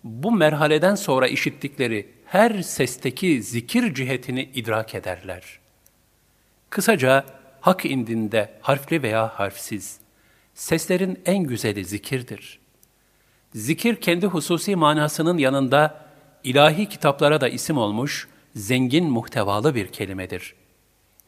bu 0.04 0.32
merhaleden 0.32 0.94
sonra 0.94 1.28
işittikleri 1.28 2.08
her 2.24 2.62
sesteki 2.62 3.42
zikir 3.42 3.94
cihetini 3.94 4.42
idrak 4.54 4.94
ederler. 4.94 5.58
Kısaca 6.70 7.24
hak 7.60 7.84
indinde 7.84 8.50
harfli 8.60 9.02
veya 9.02 9.28
harfsiz, 9.28 9.98
seslerin 10.54 11.20
en 11.26 11.38
güzeli 11.38 11.84
zikirdir. 11.84 12.58
Zikir 13.54 13.96
kendi 13.96 14.26
hususi 14.26 14.76
manasının 14.76 15.38
yanında 15.38 16.05
ilahi 16.46 16.88
kitaplara 16.88 17.40
da 17.40 17.48
isim 17.48 17.78
olmuş, 17.78 18.28
zengin 18.54 19.10
muhtevalı 19.10 19.74
bir 19.74 19.86
kelimedir. 19.86 20.54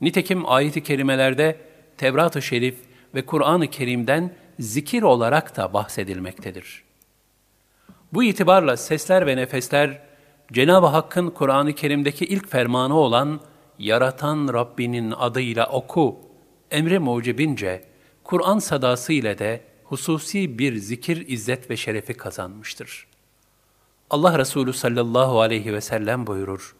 Nitekim 0.01 0.49
ayet-i 0.49 0.83
kerimelerde 0.83 1.59
Tevrat-ı 1.97 2.43
Şerif 2.43 2.77
ve 3.15 3.27
Kur'an-ı 3.27 3.67
Kerim'den 3.67 4.35
zikir 4.59 5.03
olarak 5.03 5.57
da 5.57 5.73
bahsedilmektedir. 5.73 6.85
Bu 8.13 8.25
itibarla 8.25 8.77
sesler 8.77 9.27
ve 9.27 9.37
nefesler, 9.37 10.03
Cenab-ı 10.53 10.87
Hakk'ın 10.87 11.31
Kur'an-ı 11.31 11.75
Kerim'deki 11.75 12.25
ilk 12.25 12.51
fermanı 12.51 12.95
olan 12.95 13.41
Yaratan 13.79 14.55
Rabbinin 14.55 15.11
adıyla 15.11 15.67
oku, 15.67 16.21
emri 16.71 16.99
mucibince, 16.99 17.85
Kur'an 18.25 18.59
sadası 18.59 19.13
ile 19.13 19.39
de 19.39 19.61
hususi 19.85 20.59
bir 20.59 20.77
zikir, 20.77 21.29
izzet 21.29 21.71
ve 21.71 21.77
şerefi 21.77 22.15
kazanmıştır.'' 22.15 23.08
Allah 24.11 24.38
Resulü 24.38 24.73
sallallahu 24.73 25.41
aleyhi 25.41 25.75
ve 25.75 25.81
sellem 25.81 26.27
buyurur. 26.27 26.77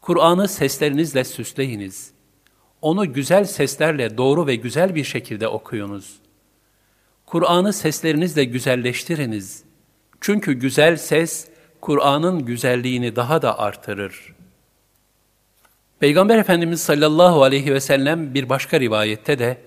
Kur'an'ı 0.00 0.48
seslerinizle 0.48 1.24
süsleyiniz. 1.24 2.10
Onu 2.82 3.12
güzel 3.12 3.44
seslerle 3.44 4.18
doğru 4.18 4.46
ve 4.46 4.56
güzel 4.56 4.94
bir 4.94 5.04
şekilde 5.04 5.48
okuyunuz. 5.48 6.16
Kur'an'ı 7.26 7.72
seslerinizle 7.72 8.44
güzelleştiriniz. 8.44 9.64
Çünkü 10.20 10.52
güzel 10.52 10.96
ses, 10.96 11.48
Kur'an'ın 11.80 12.44
güzelliğini 12.44 13.16
daha 13.16 13.42
da 13.42 13.58
artırır. 13.58 14.34
Peygamber 16.00 16.38
Efendimiz 16.38 16.80
sallallahu 16.80 17.42
aleyhi 17.42 17.74
ve 17.74 17.80
sellem 17.80 18.34
bir 18.34 18.48
başka 18.48 18.80
rivayette 18.80 19.38
de, 19.38 19.58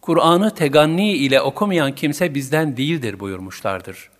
Kur'an'ı 0.00 0.54
teganni 0.54 1.12
ile 1.12 1.40
okumayan 1.40 1.94
kimse 1.94 2.34
bizden 2.34 2.76
değildir 2.76 3.20
buyurmuşlardır.'' 3.20 4.17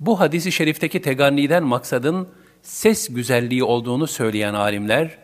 Bu 0.00 0.20
hadisi 0.20 0.52
şerifteki 0.52 1.02
teganniden 1.02 1.64
maksadın 1.64 2.28
ses 2.62 3.08
güzelliği 3.08 3.64
olduğunu 3.64 4.06
söyleyen 4.06 4.54
alimler, 4.54 5.18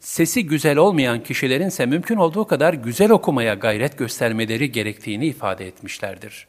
sesi 0.00 0.46
güzel 0.46 0.76
olmayan 0.76 1.22
kişilerin 1.22 1.68
ise 1.68 1.86
mümkün 1.86 2.16
olduğu 2.16 2.46
kadar 2.46 2.74
güzel 2.74 3.10
okumaya 3.10 3.54
gayret 3.54 3.98
göstermeleri 3.98 4.72
gerektiğini 4.72 5.26
ifade 5.26 5.66
etmişlerdir. 5.66 6.46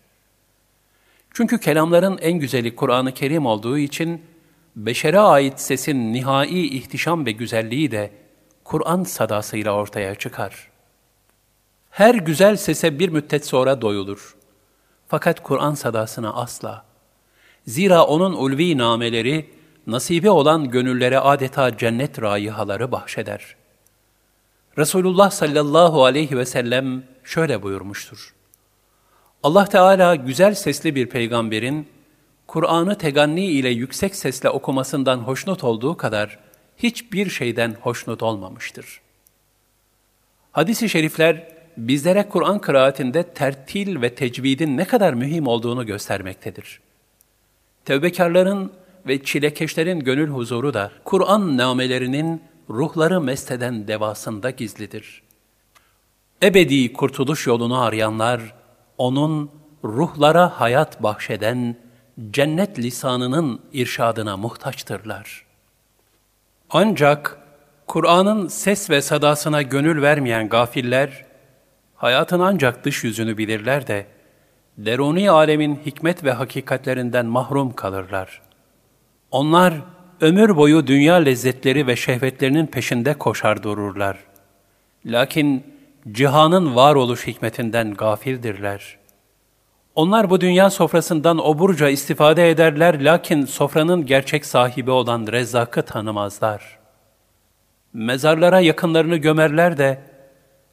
Çünkü 1.33 1.59
kelamların 1.59 2.17
en 2.17 2.33
güzeli 2.33 2.75
Kur'an-ı 2.75 3.13
Kerim 3.13 3.45
olduğu 3.45 3.77
için, 3.77 4.21
beşere 4.75 5.19
ait 5.19 5.59
sesin 5.59 6.13
nihai 6.13 6.67
ihtişam 6.67 7.25
ve 7.25 7.31
güzelliği 7.31 7.91
de 7.91 8.11
Kur'an 8.63 9.03
sadasıyla 9.03 9.71
ortaya 9.71 10.15
çıkar. 10.15 10.69
Her 11.89 12.15
güzel 12.15 12.55
sese 12.55 12.99
bir 12.99 13.09
müddet 13.09 13.45
sonra 13.45 13.81
doyulur. 13.81 14.35
Fakat 15.07 15.43
Kur'an 15.43 15.73
sadasına 15.73 16.33
asla. 16.33 16.88
Zira 17.69 18.05
onun 18.05 18.33
ulvi 18.33 18.77
nameleri, 18.77 19.49
nasibi 19.87 20.29
olan 20.29 20.69
gönüllere 20.69 21.19
adeta 21.19 21.77
cennet 21.77 22.21
raihaları 22.21 22.91
bahşeder. 22.91 23.55
Resulullah 24.77 25.31
sallallahu 25.31 26.05
aleyhi 26.05 26.37
ve 26.37 26.45
sellem 26.45 27.03
şöyle 27.23 27.63
buyurmuştur. 27.63 28.33
Allah 29.43 29.65
Teala 29.65 30.15
güzel 30.15 30.55
sesli 30.55 30.95
bir 30.95 31.09
peygamberin, 31.09 31.87
Kur'an'ı 32.47 32.97
teganni 32.97 33.45
ile 33.45 33.69
yüksek 33.69 34.15
sesle 34.15 34.49
okumasından 34.49 35.17
hoşnut 35.17 35.63
olduğu 35.63 35.97
kadar 35.97 36.39
hiçbir 36.77 37.29
şeyden 37.29 37.75
hoşnut 37.81 38.23
olmamıştır. 38.23 39.01
Hadis-i 40.51 40.89
şerifler 40.89 41.47
bizlere 41.77 42.29
Kur'an 42.29 42.59
kıraatinde 42.59 43.23
tertil 43.23 44.01
ve 44.01 44.15
tecvidin 44.15 44.77
ne 44.77 44.85
kadar 44.85 45.13
mühim 45.13 45.47
olduğunu 45.47 45.85
göstermektedir. 45.85 46.88
Tevbekarların 47.85 48.71
ve 49.07 49.23
çilekeşlerin 49.23 49.99
gönül 49.99 50.29
huzuru 50.29 50.73
da 50.73 50.91
Kur'an 51.03 51.57
namelerinin 51.57 52.43
ruhları 52.69 53.21
mesteden 53.21 53.87
devasında 53.87 54.49
gizlidir. 54.49 55.21
Ebedi 56.43 56.93
kurtuluş 56.93 57.47
yolunu 57.47 57.81
arayanlar, 57.81 58.41
onun 58.97 59.51
ruhlara 59.83 60.59
hayat 60.59 61.03
bahşeden 61.03 61.75
cennet 62.31 62.79
lisanının 62.79 63.61
irşadına 63.73 64.37
muhtaçtırlar. 64.37 65.45
Ancak 66.69 67.37
Kur'an'ın 67.87 68.47
ses 68.47 68.89
ve 68.89 69.01
sadasına 69.01 69.61
gönül 69.61 70.01
vermeyen 70.01 70.49
gafiller, 70.49 71.25
hayatın 71.95 72.39
ancak 72.39 72.85
dış 72.85 73.03
yüzünü 73.03 73.37
bilirler 73.37 73.87
de, 73.87 74.05
deruni 74.85 75.31
alemin 75.31 75.75
hikmet 75.85 76.23
ve 76.23 76.31
hakikatlerinden 76.31 77.25
mahrum 77.25 77.73
kalırlar. 77.73 78.41
Onlar 79.31 79.73
ömür 80.21 80.55
boyu 80.55 80.87
dünya 80.87 81.15
lezzetleri 81.15 81.87
ve 81.87 81.95
şehvetlerinin 81.95 82.67
peşinde 82.67 83.13
koşar 83.13 83.63
dururlar. 83.63 84.17
Lakin 85.05 85.63
cihanın 86.11 86.75
varoluş 86.75 87.27
hikmetinden 87.27 87.93
gafildirler. 87.93 88.97
Onlar 89.95 90.29
bu 90.29 90.41
dünya 90.41 90.69
sofrasından 90.69 91.45
oburca 91.45 91.89
istifade 91.89 92.49
ederler 92.49 93.03
lakin 93.03 93.45
sofranın 93.45 94.05
gerçek 94.05 94.45
sahibi 94.45 94.91
olan 94.91 95.27
Rezzak'ı 95.31 95.81
tanımazlar. 95.81 96.79
Mezarlara 97.93 98.59
yakınlarını 98.59 99.17
gömerler 99.17 99.77
de 99.77 100.01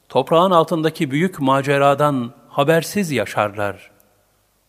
toprağın 0.09 0.51
altındaki 0.51 1.11
büyük 1.11 1.39
maceradan 1.39 2.33
habersiz 2.49 3.11
yaşarlar.'' 3.11 3.96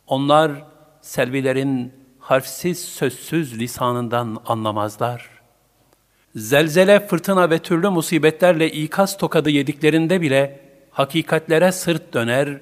Onlar 0.09 0.53
selvilerin 1.01 1.93
harfsiz 2.19 2.85
sözsüz 2.85 3.59
lisanından 3.59 4.43
anlamazlar. 4.47 5.31
Zelzele, 6.35 7.01
fırtına 7.07 7.51
ve 7.51 7.59
türlü 7.59 7.89
musibetlerle 7.89 8.71
ikaz 8.71 9.17
tokadı 9.19 9.51
yediklerinde 9.51 10.21
bile 10.21 10.61
hakikatlere 10.91 11.73
sırt 11.73 12.15
döner, 12.15 12.61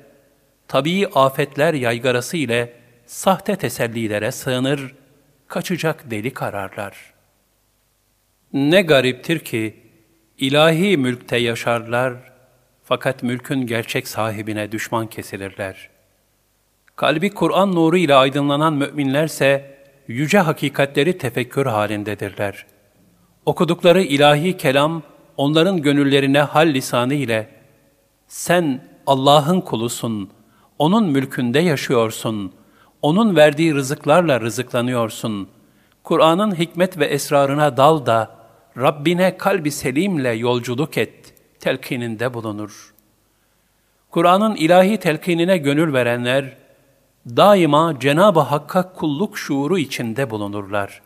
tabii 0.69 1.07
afetler 1.15 1.75
yaygarası 1.75 2.37
ile 2.37 2.73
sahte 3.07 3.57
tesellilere 3.57 4.33
sığınır, 4.33 4.95
kaçacak 5.49 6.11
delik 6.11 6.43
ararlar. 6.43 7.15
Ne 8.53 8.83
gariptir 8.83 9.39
ki 9.39 9.77
ilahi 10.39 10.97
mülkte 10.97 11.37
yaşarlar 11.37 12.37
Fakat 12.89 13.23
mülkün 13.23 13.67
gerçek 13.67 14.09
sahibine 14.09 14.73
düşman 14.73 15.07
kesilirler. 15.07 15.91
Kalbi 16.97 17.31
Kur'an 17.31 17.75
nuru 17.75 17.97
ile 17.97 18.15
aydınlanan 18.15 18.75
müminlerse 18.75 19.77
yüce 20.09 20.39
hakikatleri 20.39 21.19
tefekkür 21.19 21.67
halindedirler. 21.67 22.67
Okudukları 23.47 24.03
ilahi 24.03 24.57
kelam 24.57 25.03
onların 25.37 25.83
gönüllerine 25.83 26.41
hal 26.41 26.67
lisanı 26.67 27.15
ile 27.15 27.49
sen 28.29 28.85
Allah'ın 29.07 29.61
kulusun, 29.61 30.31
O'nun 30.79 31.11
mülkünde 31.11 31.59
yaşıyorsun, 31.59 32.53
O'nun 33.03 33.37
verdiği 33.37 33.75
rızıklarla 33.75 34.41
rızıklanıyorsun. 34.41 35.49
Kur'an'ın 36.03 36.59
hikmet 36.59 36.99
ve 36.99 37.05
esrarına 37.05 37.77
dal 37.77 38.07
da, 38.07 38.37
Rabbine 38.79 39.37
kalbi 39.37 39.71
selimle 39.71 40.31
yolculuk 40.31 40.99
et, 40.99 41.35
telkininde 41.61 42.35
bulunur. 42.35 42.95
Kur'an'ın 44.11 44.55
ilahi 44.55 44.97
telkinine 44.97 45.59
gönül 45.59 45.93
verenler, 45.93 46.66
daima 47.27 48.01
Cenab-ı 48.01 48.41
Hakk'a 48.41 48.93
kulluk 48.93 49.39
şuuru 49.39 49.79
içinde 49.79 50.31
bulunurlar. 50.31 51.03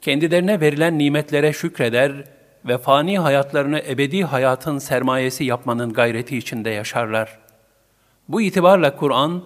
Kendilerine 0.00 0.60
verilen 0.60 0.98
nimetlere 0.98 1.52
şükreder 1.52 2.24
ve 2.64 2.78
fani 2.78 3.18
hayatlarını 3.18 3.82
ebedi 3.88 4.24
hayatın 4.24 4.78
sermayesi 4.78 5.44
yapmanın 5.44 5.92
gayreti 5.92 6.38
içinde 6.38 6.70
yaşarlar. 6.70 7.38
Bu 8.28 8.42
itibarla 8.42 8.96
Kur'an, 8.96 9.44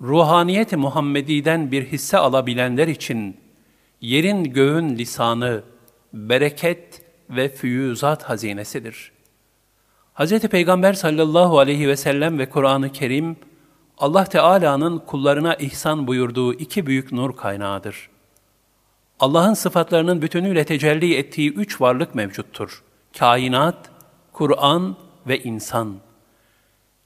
ruhaniyet-i 0.00 0.76
Muhammedi'den 0.76 1.72
bir 1.72 1.86
hisse 1.86 2.18
alabilenler 2.18 2.88
için 2.88 3.36
yerin 4.00 4.44
göğün 4.44 4.98
lisanı, 4.98 5.62
bereket 6.12 7.02
ve 7.30 7.48
füyüzat 7.48 8.22
hazinesidir. 8.22 9.12
Hz. 10.14 10.40
Peygamber 10.40 10.92
sallallahu 10.92 11.58
aleyhi 11.58 11.88
ve 11.88 11.96
sellem 11.96 12.38
ve 12.38 12.48
Kur'an-ı 12.48 12.92
Kerim, 12.92 13.36
Allah 13.98 14.24
Teala'nın 14.24 14.98
kullarına 14.98 15.54
ihsan 15.54 16.06
buyurduğu 16.06 16.54
iki 16.54 16.86
büyük 16.86 17.12
nur 17.12 17.36
kaynağıdır. 17.36 18.08
Allah'ın 19.20 19.54
sıfatlarının 19.54 20.22
bütünüyle 20.22 20.64
tecelli 20.64 21.14
ettiği 21.14 21.52
üç 21.52 21.80
varlık 21.80 22.14
mevcuttur. 22.14 22.82
Kainat, 23.18 23.90
Kur'an 24.32 24.96
ve 25.26 25.42
insan. 25.42 25.96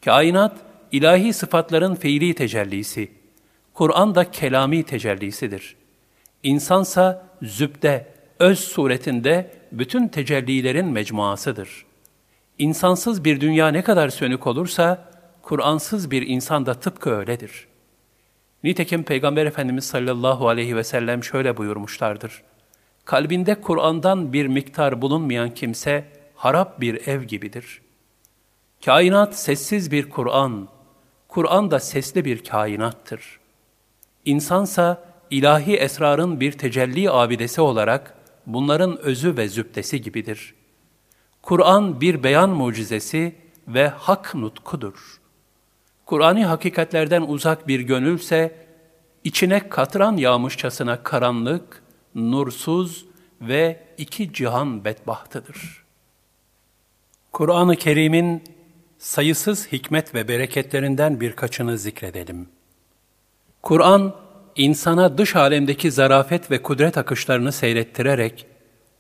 Kainat, 0.05 0.57
ilahi 0.93 1.33
sıfatların 1.33 1.95
fiili 1.95 2.35
tecellisi. 2.35 3.13
Kur'an 3.75 4.15
da 4.15 4.31
kelami 4.31 4.83
tecellisidir. 4.83 5.77
İnsansa 6.43 7.27
zübde, 7.43 8.15
öz 8.39 8.59
suretinde 8.59 9.55
bütün 9.73 10.09
tecellilerin 10.09 10.87
mecmuasıdır. 10.87 11.87
İnsansız 12.59 13.25
bir 13.25 13.41
dünya 13.41 13.69
ne 13.69 13.83
kadar 13.83 14.09
sönük 14.09 14.47
olursa, 14.47 15.10
Kur'ansız 15.43 16.11
bir 16.11 16.27
insan 16.27 16.67
da 16.67 16.75
tıpkı 16.75 17.11
öyledir. 17.11 17.67
Nitekim 18.65 19.03
Peygamber 19.03 19.47
Efendimiz 19.47 19.85
sallallahu 19.85 20.49
aleyhi 20.49 20.77
ve 20.77 20.85
sellem 20.85 21.25
şöyle 21.25 21.57
buyurmuşlardır. 21.57 22.43
Kalbinde 23.05 23.61
Kur'an'dan 23.61 24.33
bir 24.33 24.47
miktar 24.47 25.03
bulunmayan 25.03 25.55
kimse 25.55 26.05
harap 26.35 26.81
bir 26.81 27.09
ev 27.09 27.23
gibidir. 27.23 27.83
Kainat 28.85 29.39
sessiz 29.39 29.91
bir 29.91 30.11
Kur'an, 30.11 30.69
Kur'an 31.29 31.71
da 31.71 31.81
sesli 31.81 32.25
bir 32.25 32.45
kainattır. 32.45 33.41
İnsansa 34.25 35.05
ilahi 35.31 35.77
esrarın 35.77 36.41
bir 36.41 36.53
tecelli 36.53 37.11
abidesi 37.11 37.61
olarak 37.61 38.15
bunların 38.47 38.99
özü 38.99 39.37
ve 39.37 39.49
zübdesi 39.49 40.03
gibidir. 40.03 40.55
Kur'an 41.43 42.01
bir 42.01 42.23
beyan 42.23 42.51
mucizesi 42.51 43.35
ve 43.69 43.89
hak 43.89 44.35
nutkudur. 44.35 45.20
Kur'ani 46.11 46.45
hakikatlerden 46.45 47.23
uzak 47.23 47.69
bir 47.69 47.81
gönülse, 47.81 48.55
içine 49.25 49.69
katran 49.69 50.17
yağmışçasına 50.17 51.03
karanlık, 51.03 51.83
nursuz 52.15 53.07
ve 53.41 53.81
iki 53.99 54.33
cihan 54.33 54.85
bedbahtıdır. 54.85 55.85
Kur'an-ı 57.33 57.77
Kerim'in 57.77 58.43
sayısız 58.99 59.73
hikmet 59.73 60.15
ve 60.15 60.29
bereketlerinden 60.29 61.21
birkaçını 61.21 61.79
zikredelim. 61.79 62.49
Kur'an, 63.63 64.17
insana 64.57 65.19
dış 65.19 65.37
alemdeki 65.37 65.91
zarafet 65.91 66.51
ve 66.51 66.63
kudret 66.63 66.99
akışlarını 66.99 67.53
seyrettirerek, 67.53 68.47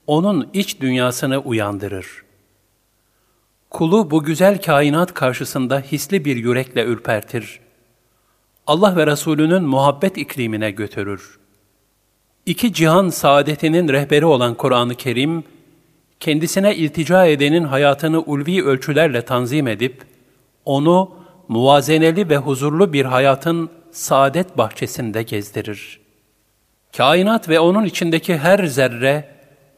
onun 0.06 0.50
iç 0.52 0.80
dünyasını 0.80 1.38
uyandırır. 1.38 2.29
Kulu 3.70 4.10
bu 4.10 4.22
güzel 4.22 4.62
kainat 4.62 5.14
karşısında 5.14 5.80
hisli 5.80 6.24
bir 6.24 6.36
yürekle 6.36 6.84
ürpertir. 6.84 7.60
Allah 8.66 8.96
ve 8.96 9.06
Resulünün 9.06 9.62
muhabbet 9.62 10.18
iklimine 10.18 10.70
götürür. 10.70 11.38
İki 12.46 12.72
cihan 12.72 13.08
saadetinin 13.08 13.88
rehberi 13.88 14.24
olan 14.26 14.54
Kur'an-ı 14.54 14.94
Kerim, 14.94 15.44
kendisine 16.20 16.76
iltica 16.76 17.26
edenin 17.26 17.64
hayatını 17.64 18.20
ulvi 18.20 18.64
ölçülerle 18.64 19.22
tanzim 19.22 19.68
edip, 19.68 20.02
onu 20.64 21.10
muvazeneli 21.48 22.28
ve 22.28 22.36
huzurlu 22.36 22.92
bir 22.92 23.04
hayatın 23.04 23.70
saadet 23.90 24.58
bahçesinde 24.58 25.22
gezdirir. 25.22 26.00
Kainat 26.96 27.48
ve 27.48 27.60
onun 27.60 27.84
içindeki 27.84 28.38
her 28.38 28.64
zerre 28.66 29.28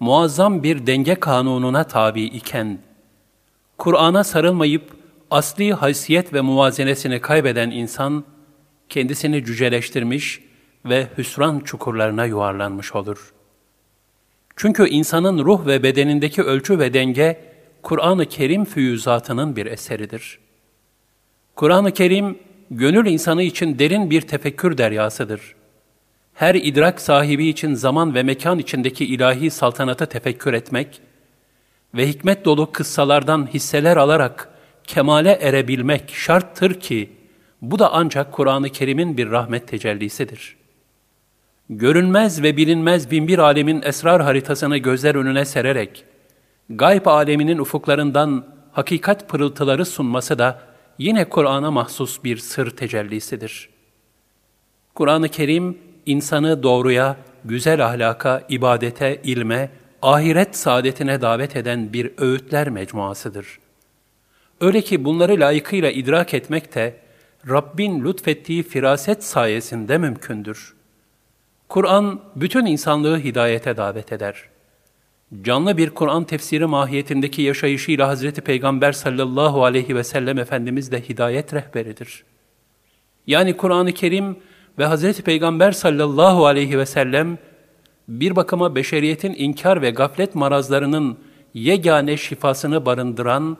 muazzam 0.00 0.62
bir 0.62 0.86
denge 0.86 1.14
kanununa 1.14 1.84
tabi 1.84 2.22
iken, 2.22 2.78
Kur'an'a 3.78 4.24
sarılmayıp 4.24 4.90
asli 5.30 5.72
haysiyet 5.72 6.32
ve 6.32 6.40
muvazenesini 6.40 7.20
kaybeden 7.20 7.70
insan, 7.70 8.24
kendisini 8.88 9.44
cüceleştirmiş 9.44 10.40
ve 10.84 11.08
hüsran 11.18 11.60
çukurlarına 11.60 12.24
yuvarlanmış 12.24 12.94
olur. 12.94 13.32
Çünkü 14.56 14.88
insanın 14.88 15.44
ruh 15.44 15.66
ve 15.66 15.82
bedenindeki 15.82 16.42
ölçü 16.42 16.78
ve 16.78 16.94
denge, 16.94 17.40
Kur'an-ı 17.82 18.26
Kerim 18.26 18.64
füyüzatının 18.64 19.56
bir 19.56 19.66
eseridir. 19.66 20.38
Kur'an-ı 21.56 21.92
Kerim, 21.92 22.38
gönül 22.70 23.06
insanı 23.06 23.42
için 23.42 23.78
derin 23.78 24.10
bir 24.10 24.20
tefekkür 24.20 24.78
deryasıdır. 24.78 25.54
Her 26.34 26.54
idrak 26.54 27.00
sahibi 27.00 27.46
için 27.46 27.74
zaman 27.74 28.14
ve 28.14 28.22
mekan 28.22 28.58
içindeki 28.58 29.04
ilahi 29.04 29.50
saltanata 29.50 30.06
tefekkür 30.06 30.52
etmek 30.52 31.00
ve 31.94 32.08
hikmet 32.08 32.44
dolu 32.44 32.72
kıssalardan 32.72 33.48
hisseler 33.54 33.96
alarak 33.96 34.48
kemale 34.84 35.32
erebilmek 35.32 36.14
şarttır 36.14 36.80
ki, 36.80 37.12
bu 37.62 37.78
da 37.78 37.92
ancak 37.92 38.32
Kur'an-ı 38.32 38.68
Kerim'in 38.68 39.16
bir 39.16 39.30
rahmet 39.30 39.68
tecellisidir. 39.68 40.56
Görünmez 41.70 42.42
ve 42.42 42.56
bilinmez 42.56 43.10
binbir 43.10 43.38
alemin 43.38 43.82
esrar 43.82 44.22
haritasını 44.22 44.76
gözler 44.76 45.14
önüne 45.14 45.44
sererek, 45.44 46.04
gayb 46.70 47.06
aleminin 47.06 47.58
ufuklarından 47.58 48.46
hakikat 48.72 49.28
pırıltıları 49.28 49.84
sunması 49.84 50.38
da 50.38 50.60
yine 50.98 51.28
Kur'an'a 51.28 51.70
mahsus 51.70 52.24
bir 52.24 52.36
sır 52.36 52.70
tecellisidir. 52.70 53.68
Kur'an-ı 54.94 55.28
Kerim, 55.28 55.78
insanı 56.06 56.62
doğruya, 56.62 57.16
güzel 57.44 57.86
ahlaka, 57.86 58.42
ibadete, 58.48 59.20
ilme, 59.24 59.70
ahiret 60.02 60.56
saadetine 60.56 61.20
davet 61.20 61.56
eden 61.56 61.92
bir 61.92 62.10
öğütler 62.18 62.68
mecmuasıdır. 62.68 63.58
Öyle 64.60 64.80
ki 64.80 65.04
bunları 65.04 65.40
layıkıyla 65.40 65.90
idrak 65.90 66.34
etmek 66.34 66.74
de, 66.74 66.96
Rabbin 67.48 68.04
lütfettiği 68.04 68.62
firaset 68.62 69.24
sayesinde 69.24 69.98
mümkündür. 69.98 70.74
Kur'an 71.68 72.20
bütün 72.36 72.66
insanlığı 72.66 73.18
hidayete 73.18 73.76
davet 73.76 74.12
eder. 74.12 74.44
Canlı 75.42 75.76
bir 75.76 75.90
Kur'an 75.90 76.24
tefsiri 76.24 76.66
mahiyetindeki 76.66 77.42
yaşayışıyla 77.42 78.08
Hazreti 78.08 78.40
Peygamber 78.40 78.92
sallallahu 78.92 79.64
aleyhi 79.64 79.96
ve 79.96 80.04
sellem 80.04 80.38
Efendimiz 80.38 80.92
de 80.92 81.00
hidayet 81.00 81.54
rehberidir. 81.54 82.24
Yani 83.26 83.56
Kur'an-ı 83.56 83.92
Kerim 83.92 84.36
ve 84.78 84.86
Hazreti 84.86 85.22
Peygamber 85.22 85.72
sallallahu 85.72 86.46
aleyhi 86.46 86.78
ve 86.78 86.86
sellem 86.86 87.38
bir 88.08 88.36
bakıma 88.36 88.74
beşeriyetin 88.74 89.34
inkar 89.38 89.82
ve 89.82 89.90
gaflet 89.90 90.34
marazlarının 90.34 91.18
yegane 91.54 92.16
şifasını 92.16 92.86
barındıran 92.86 93.56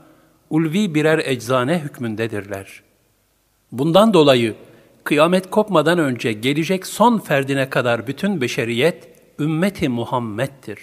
ulvi 0.51 0.95
birer 0.95 1.19
eczane 1.19 1.79
hükmündedirler.'' 1.79 2.93
Bundan 3.73 4.15
dolayı 4.15 4.55
kıyamet 5.05 5.51
kopmadan 5.51 5.99
önce 5.99 6.33
gelecek 6.33 6.87
son 6.87 7.19
ferdine 7.19 7.71
kadar 7.71 8.07
bütün 8.07 8.41
beşeriyet 8.41 9.09
ümmeti 9.39 9.89
Muhammed'dir. 9.89 10.79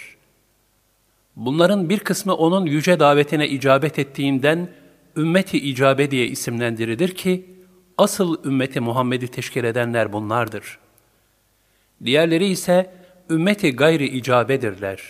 Bunların 1.35 1.89
bir 1.89 1.99
kısmı 1.99 2.33
onun 2.35 2.65
yüce 2.65 2.99
davetine 2.99 3.47
icabet 3.47 3.99
ettiğinden 3.99 4.69
ümmeti 5.17 5.57
icabe 5.57 6.11
diye 6.11 6.27
isimlendirilir 6.27 7.09
ki 7.09 7.45
asıl 7.97 8.43
ümmeti 8.45 8.79
Muhammed'i 8.79 9.27
teşkil 9.27 9.63
edenler 9.63 10.13
bunlardır. 10.13 10.79
Diğerleri 12.05 12.45
ise 12.45 12.91
ümmeti 13.29 13.75
gayri 13.75 14.07
icabedirler. 14.07 15.01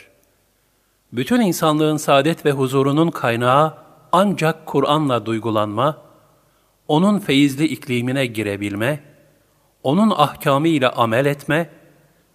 Bütün 1.13 1.41
insanlığın 1.41 1.97
saadet 1.97 2.45
ve 2.45 2.51
huzurunun 2.51 3.11
kaynağı 3.11 3.73
ancak 4.11 4.65
Kur'an'la 4.65 5.25
duygulanma, 5.25 5.97
onun 6.87 7.19
feyizli 7.19 7.65
iklimine 7.65 8.25
girebilme, 8.25 9.03
onun 9.83 10.09
ahkamıyla 10.09 10.91
amel 10.91 11.25
etme 11.25 11.69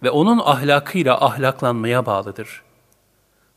ve 0.03 0.09
onun 0.09 0.39
ahlakıyla 0.39 1.25
ahlaklanmaya 1.25 2.05
bağlıdır. 2.05 2.61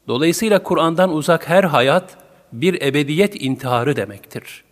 Dolayısıyla 0.09 0.63
Kur'an'dan 0.63 1.13
uzak 1.13 1.49
her 1.49 1.65
hayat 1.65 2.17
bir 2.53 2.83
ebediyet 2.83 3.43
intiharı 3.43 3.97
demektir. 3.97 4.65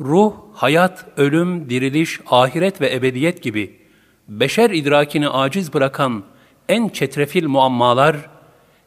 Ruh, 0.00 0.34
hayat, 0.54 1.06
ölüm, 1.16 1.70
diriliş, 1.70 2.20
ahiret 2.30 2.80
ve 2.80 2.94
ebediyet 2.94 3.42
gibi 3.42 3.80
beşer 4.28 4.70
idrakini 4.70 5.28
aciz 5.28 5.74
bırakan 5.74 6.24
en 6.68 6.88
çetrefil 6.88 7.46
muammalar, 7.46 8.16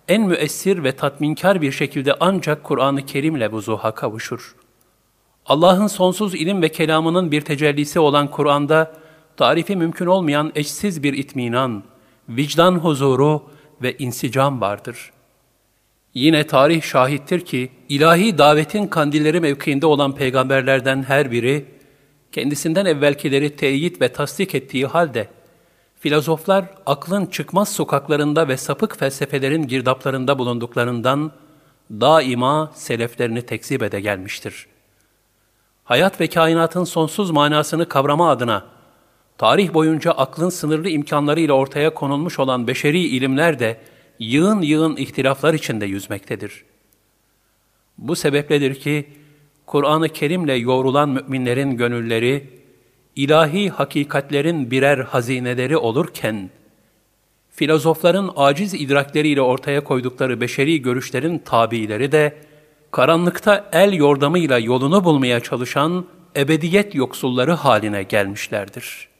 en 0.07 0.21
müessir 0.21 0.83
ve 0.83 0.91
tatminkar 0.91 1.61
bir 1.61 1.71
şekilde 1.71 2.13
ancak 2.19 2.63
Kur'an-ı 2.63 3.05
Kerim'le 3.05 3.51
vuzuha 3.51 3.91
kavuşur. 3.91 4.55
Allah'ın 5.45 5.87
sonsuz 5.87 6.35
ilim 6.35 6.61
ve 6.61 6.69
kelamının 6.69 7.31
bir 7.31 7.41
tecellisi 7.41 7.99
olan 7.99 8.31
Kur'an'da, 8.31 8.93
tarifi 9.37 9.75
mümkün 9.75 10.05
olmayan 10.05 10.51
eşsiz 10.55 11.03
bir 11.03 11.13
itminan, 11.13 11.83
vicdan 12.29 12.75
huzuru 12.75 13.43
ve 13.81 13.97
insicam 13.97 14.61
vardır. 14.61 15.11
Yine 16.13 16.47
tarih 16.47 16.81
şahittir 16.81 17.39
ki, 17.39 17.69
ilahi 17.89 18.37
davetin 18.37 18.87
kandilleri 18.87 19.39
mevkiinde 19.39 19.85
olan 19.85 20.15
peygamberlerden 20.15 21.03
her 21.03 21.31
biri, 21.31 21.65
kendisinden 22.31 22.85
evvelkileri 22.85 23.55
teyit 23.55 24.01
ve 24.01 24.13
tasdik 24.13 24.55
ettiği 24.55 24.85
halde, 24.85 25.27
filozoflar 25.99 26.65
aklın 26.85 27.25
çıkmaz 27.25 27.69
sokaklarında 27.69 28.47
ve 28.47 28.57
sapık 28.57 28.99
felsefelerin 28.99 29.67
girdaplarında 29.67 30.39
bulunduklarından, 30.39 31.31
daima 31.91 32.71
seleflerini 32.75 33.41
tekzip 33.41 33.83
ede 33.83 33.99
gelmiştir. 33.99 34.67
Hayat 35.83 36.21
ve 36.21 36.27
kainatın 36.27 36.83
sonsuz 36.83 37.31
manasını 37.31 37.89
kavrama 37.89 38.29
adına, 38.29 38.65
tarih 39.37 39.73
boyunca 39.73 40.11
aklın 40.11 40.49
sınırlı 40.49 40.89
imkanlarıyla 40.89 41.53
ortaya 41.53 41.93
konulmuş 41.93 42.39
olan 42.39 42.67
beşeri 42.67 42.99
ilimler 42.99 43.59
de 43.59 43.81
yığın 44.19 44.61
yığın 44.61 44.95
ihtilaflar 44.95 45.53
içinde 45.53 45.85
yüzmektedir. 45.85 46.65
Bu 47.97 48.15
sebepledir 48.15 48.75
ki 48.75 49.09
Kur'an-ı 49.65 50.09
Kerim'le 50.09 50.61
yoğrulan 50.61 51.09
müminlerin 51.09 51.77
gönülleri 51.77 52.49
ilahi 53.17 53.69
hakikatlerin 53.69 54.71
birer 54.71 54.97
hazineleri 54.97 55.77
olurken 55.77 56.49
filozofların 57.49 58.31
aciz 58.35 58.73
idrakleriyle 58.73 59.41
ortaya 59.41 59.83
koydukları 59.83 60.41
beşeri 60.41 60.81
görüşlerin 60.81 61.39
tabiileri 61.39 62.11
de 62.11 62.35
karanlıkta 62.91 63.69
el 63.71 63.93
yordamıyla 63.93 64.59
yolunu 64.59 65.03
bulmaya 65.03 65.39
çalışan 65.39 66.05
ebediyet 66.35 66.95
yoksulları 66.95 67.53
haline 67.53 68.03
gelmişlerdir.'' 68.03 69.17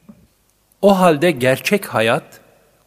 O 0.82 0.98
halde 0.98 1.30
gerçek 1.30 1.86
hayat, 1.86 2.40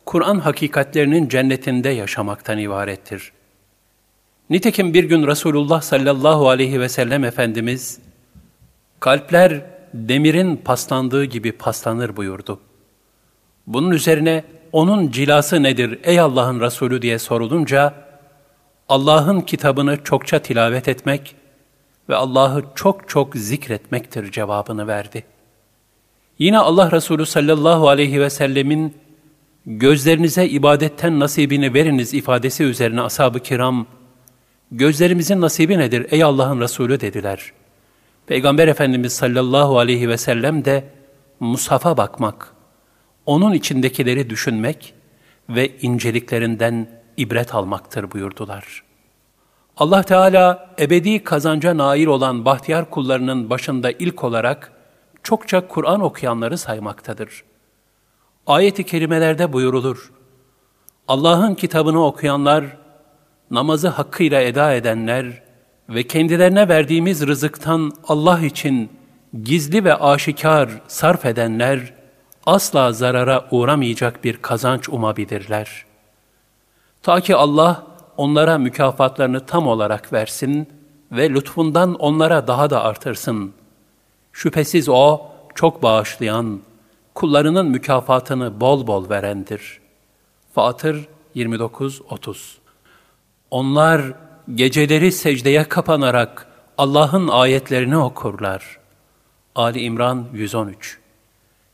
Kur'an 0.05 0.39
hakikatlerinin 0.39 1.29
cennetinde 1.29 1.89
yaşamaktan 1.89 2.57
ibarettir. 2.57 3.31
Nitekim 4.49 4.93
bir 4.93 5.03
gün 5.03 5.27
Resulullah 5.27 5.81
sallallahu 5.81 6.49
aleyhi 6.49 6.79
ve 6.79 6.89
sellem 6.89 7.23
Efendimiz, 7.23 7.99
kalpler 8.99 9.61
demirin 9.93 10.55
paslandığı 10.55 11.25
gibi 11.25 11.51
paslanır 11.51 12.15
buyurdu. 12.15 12.59
Bunun 13.67 13.91
üzerine 13.91 14.43
onun 14.71 15.11
cilası 15.11 15.63
nedir 15.63 15.99
ey 16.03 16.19
Allah'ın 16.19 16.59
Resulü 16.59 17.01
diye 17.01 17.19
sorulunca, 17.19 17.93
Allah'ın 18.89 19.41
kitabını 19.41 20.03
çokça 20.03 20.39
tilavet 20.39 20.87
etmek 20.87 21.35
ve 22.09 22.15
Allah'ı 22.15 22.63
çok 22.75 23.09
çok 23.09 23.35
zikretmektir 23.35 24.31
cevabını 24.31 24.87
verdi.'' 24.87 25.41
Yine 26.41 26.59
Allah 26.59 26.91
Resulü 26.91 27.25
sallallahu 27.25 27.89
aleyhi 27.89 28.21
ve 28.21 28.29
sellemin 28.29 28.93
gözlerinize 29.65 30.47
ibadetten 30.47 31.19
nasibini 31.19 31.73
veriniz 31.73 32.13
ifadesi 32.13 32.63
üzerine 32.63 33.01
ashab-ı 33.01 33.39
kiram, 33.39 33.85
gözlerimizin 34.71 35.41
nasibi 35.41 35.77
nedir 35.77 36.07
ey 36.11 36.23
Allah'ın 36.23 36.61
Resulü 36.61 36.99
dediler. 36.99 37.51
Peygamber 38.31 38.67
Efendimiz 38.67 39.13
sallallahu 39.13 39.79
aleyhi 39.79 40.09
ve 40.09 40.17
sellem 40.17 40.65
de 40.65 40.83
Musaf'a 41.39 41.97
bakmak, 41.97 42.53
onun 43.25 43.53
içindekileri 43.53 44.29
düşünmek 44.29 44.93
ve 45.49 45.77
inceliklerinden 45.77 47.01
ibret 47.17 47.55
almaktır 47.55 48.11
buyurdular. 48.11 48.83
Allah 49.77 50.03
Teala 50.03 50.69
ebedi 50.79 51.23
kazanca 51.23 51.77
nail 51.77 52.05
olan 52.07 52.45
bahtiyar 52.45 52.89
kullarının 52.89 53.49
başında 53.49 53.91
ilk 53.91 54.23
olarak 54.23 54.71
çokça 55.23 55.67
Kur'an 55.67 56.01
okuyanları 56.01 56.57
saymaktadır. 56.57 57.43
Ayet-i 58.47 58.83
kerimelerde 58.83 59.53
buyurulur. 59.53 60.11
Allah'ın 61.07 61.55
kitabını 61.55 62.05
okuyanlar, 62.05 62.77
namazı 63.51 63.87
hakkıyla 63.87 64.41
eda 64.41 64.73
edenler 64.73 65.50
ve 65.93 66.03
kendilerine 66.03 66.69
verdiğimiz 66.69 67.27
rızıktan 67.27 67.91
Allah 68.07 68.39
için 68.39 68.89
gizli 69.43 69.83
ve 69.83 69.95
aşikar 69.95 70.69
sarf 70.87 71.25
edenler, 71.25 71.93
asla 72.45 72.91
zarara 72.91 73.47
uğramayacak 73.51 74.23
bir 74.23 74.37
kazanç 74.37 74.89
umabilirler. 74.89 75.85
Ta 77.03 77.21
ki 77.21 77.35
Allah 77.35 77.83
onlara 78.17 78.57
mükafatlarını 78.57 79.45
tam 79.45 79.67
olarak 79.67 80.13
versin 80.13 80.67
ve 81.11 81.29
lütfundan 81.29 81.93
onlara 81.95 82.47
daha 82.47 82.69
da 82.69 82.83
artırsın. 82.83 83.53
Şüphesiz 84.33 84.89
O 84.89 85.21
çok 85.55 85.83
bağışlayan, 85.83 86.59
kullarının 87.15 87.67
mükafatını 87.67 88.61
bol 88.61 88.87
bol 88.87 89.09
verendir. 89.09 89.81
Fatır 90.55 91.07
29-30 91.35 92.57
Onlar 93.51 94.01
geceleri 94.55 95.11
secdeye 95.11 95.63
kapanarak 95.63 96.47
Allah'ın 96.77 97.27
ayetlerini 97.27 97.97
okurlar. 97.97 98.77
Ali 99.55 99.79
İmran 99.79 100.27
113 100.33 100.97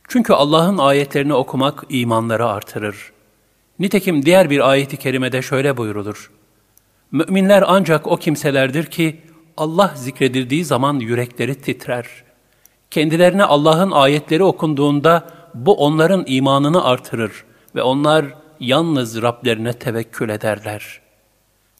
Çünkü 0.08 0.32
Allah'ın 0.32 0.78
ayetlerini 0.78 1.34
okumak 1.34 1.84
imanları 1.88 2.46
artırır. 2.46 3.12
Nitekim 3.78 4.26
diğer 4.26 4.50
bir 4.50 4.70
ayeti 4.70 4.96
kerimede 4.96 5.42
şöyle 5.42 5.76
buyurulur. 5.76 6.30
Müminler 7.12 7.64
ancak 7.66 8.06
o 8.06 8.16
kimselerdir 8.16 8.86
ki 8.86 9.20
Allah 9.56 9.92
zikredildiği 9.96 10.64
zaman 10.64 10.98
yürekleri 10.98 11.54
titrer.'' 11.54 12.28
Kendilerine 12.90 13.44
Allah'ın 13.44 13.90
ayetleri 13.90 14.44
okunduğunda 14.44 15.26
bu 15.54 15.74
onların 15.74 16.24
imanını 16.26 16.84
artırır 16.84 17.44
ve 17.74 17.82
onlar 17.82 18.26
yalnız 18.60 19.22
Rablerine 19.22 19.72
tevekkül 19.72 20.28
ederler. 20.28 21.00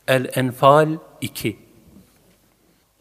El-Enfal 0.09 0.89
2 1.21 1.57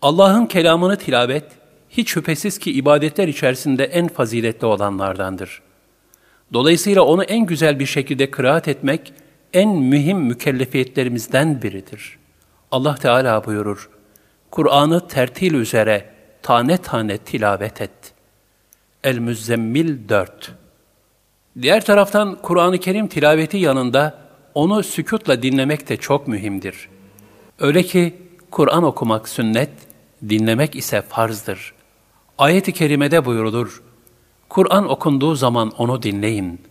Allah'ın 0.02 0.46
kelamını 0.46 0.98
tilavet, 0.98 1.46
hiç 1.90 2.10
şüphesiz 2.10 2.60
ki 2.60 2.72
ibadetler 2.72 3.28
içerisinde 3.28 3.84
en 3.86 4.08
faziletli 4.08 4.68
olanlardandır. 4.68 5.62
Dolayısıyla 6.54 7.02
onu 7.02 7.24
en 7.24 7.46
güzel 7.46 7.80
bir 7.80 7.86
şekilde 7.86 8.32
kıraat 8.32 8.68
etmek, 8.68 9.14
en 9.54 9.70
mühim 9.70 10.18
mükellefiyetlerimizden 10.18 11.62
biridir. 11.62 12.18
Allah 12.72 12.96
Teala 12.96 13.46
buyurur, 13.46 13.90
Kur'an'ı 14.52 15.08
tertil 15.08 15.54
üzere, 15.54 16.10
tane 16.42 16.78
tane 16.78 17.18
tilavet 17.18 17.82
et. 17.82 18.14
El-Müzzemmil 19.04 20.10
4 20.10 20.52
Diğer 21.62 21.86
taraftan 21.86 22.38
Kur'an-ı 22.42 22.78
Kerim 22.78 23.08
tilaveti 23.08 23.58
yanında 23.58 24.20
onu 24.54 24.84
sükutla 24.84 25.42
dinlemek 25.42 25.90
de 25.90 25.98
çok 25.98 26.28
mühimdir. 26.28 26.90
Öyle 27.60 27.84
ki 27.84 28.16
Kur'an 28.52 28.84
okumak 28.84 29.30
sünnet, 29.30 29.70
dinlemek 30.30 30.76
ise 30.76 31.02
farzdır. 31.02 31.74
Ayet-i 32.38 32.74
kerimede 32.74 33.26
buyurulur, 33.26 33.82
Kur'an 34.50 34.90
okunduğu 34.90 35.36
zaman 35.36 35.72
onu 35.78 36.04
dinleyin 36.04 36.62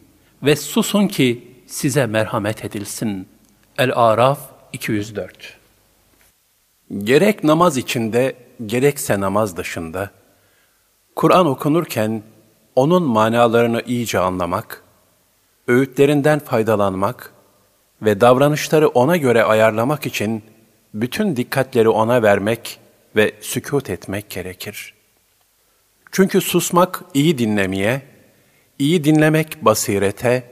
ve 0.42 0.56
susun 0.56 1.08
ki 1.08 1.48
size 1.66 2.06
merhamet 2.06 2.64
edilsin. 2.64 3.28
El-Araf 3.78 4.38
204 4.72 5.58
Gerek 6.98 7.44
namaz 7.44 7.76
içinde 7.76 8.34
gerekse 8.66 9.20
namaz 9.20 9.56
dışında, 9.56 10.10
Kur'an 11.16 11.46
okunurken 11.46 12.22
onun 12.76 13.02
manalarını 13.02 13.82
iyice 13.86 14.18
anlamak, 14.18 14.82
öğütlerinden 15.68 16.38
faydalanmak 16.38 17.32
ve 18.02 18.20
davranışları 18.20 18.88
ona 18.88 19.16
göre 19.16 19.44
ayarlamak 19.44 20.06
için 20.06 20.42
bütün 21.00 21.36
dikkatleri 21.36 21.88
ona 21.88 22.22
vermek 22.22 22.80
ve 23.16 23.32
sükut 23.40 23.90
etmek 23.90 24.30
gerekir. 24.30 24.94
Çünkü 26.12 26.40
susmak 26.40 27.04
iyi 27.14 27.38
dinlemeye, 27.38 28.02
iyi 28.78 29.04
dinlemek 29.04 29.64
basirete, 29.64 30.50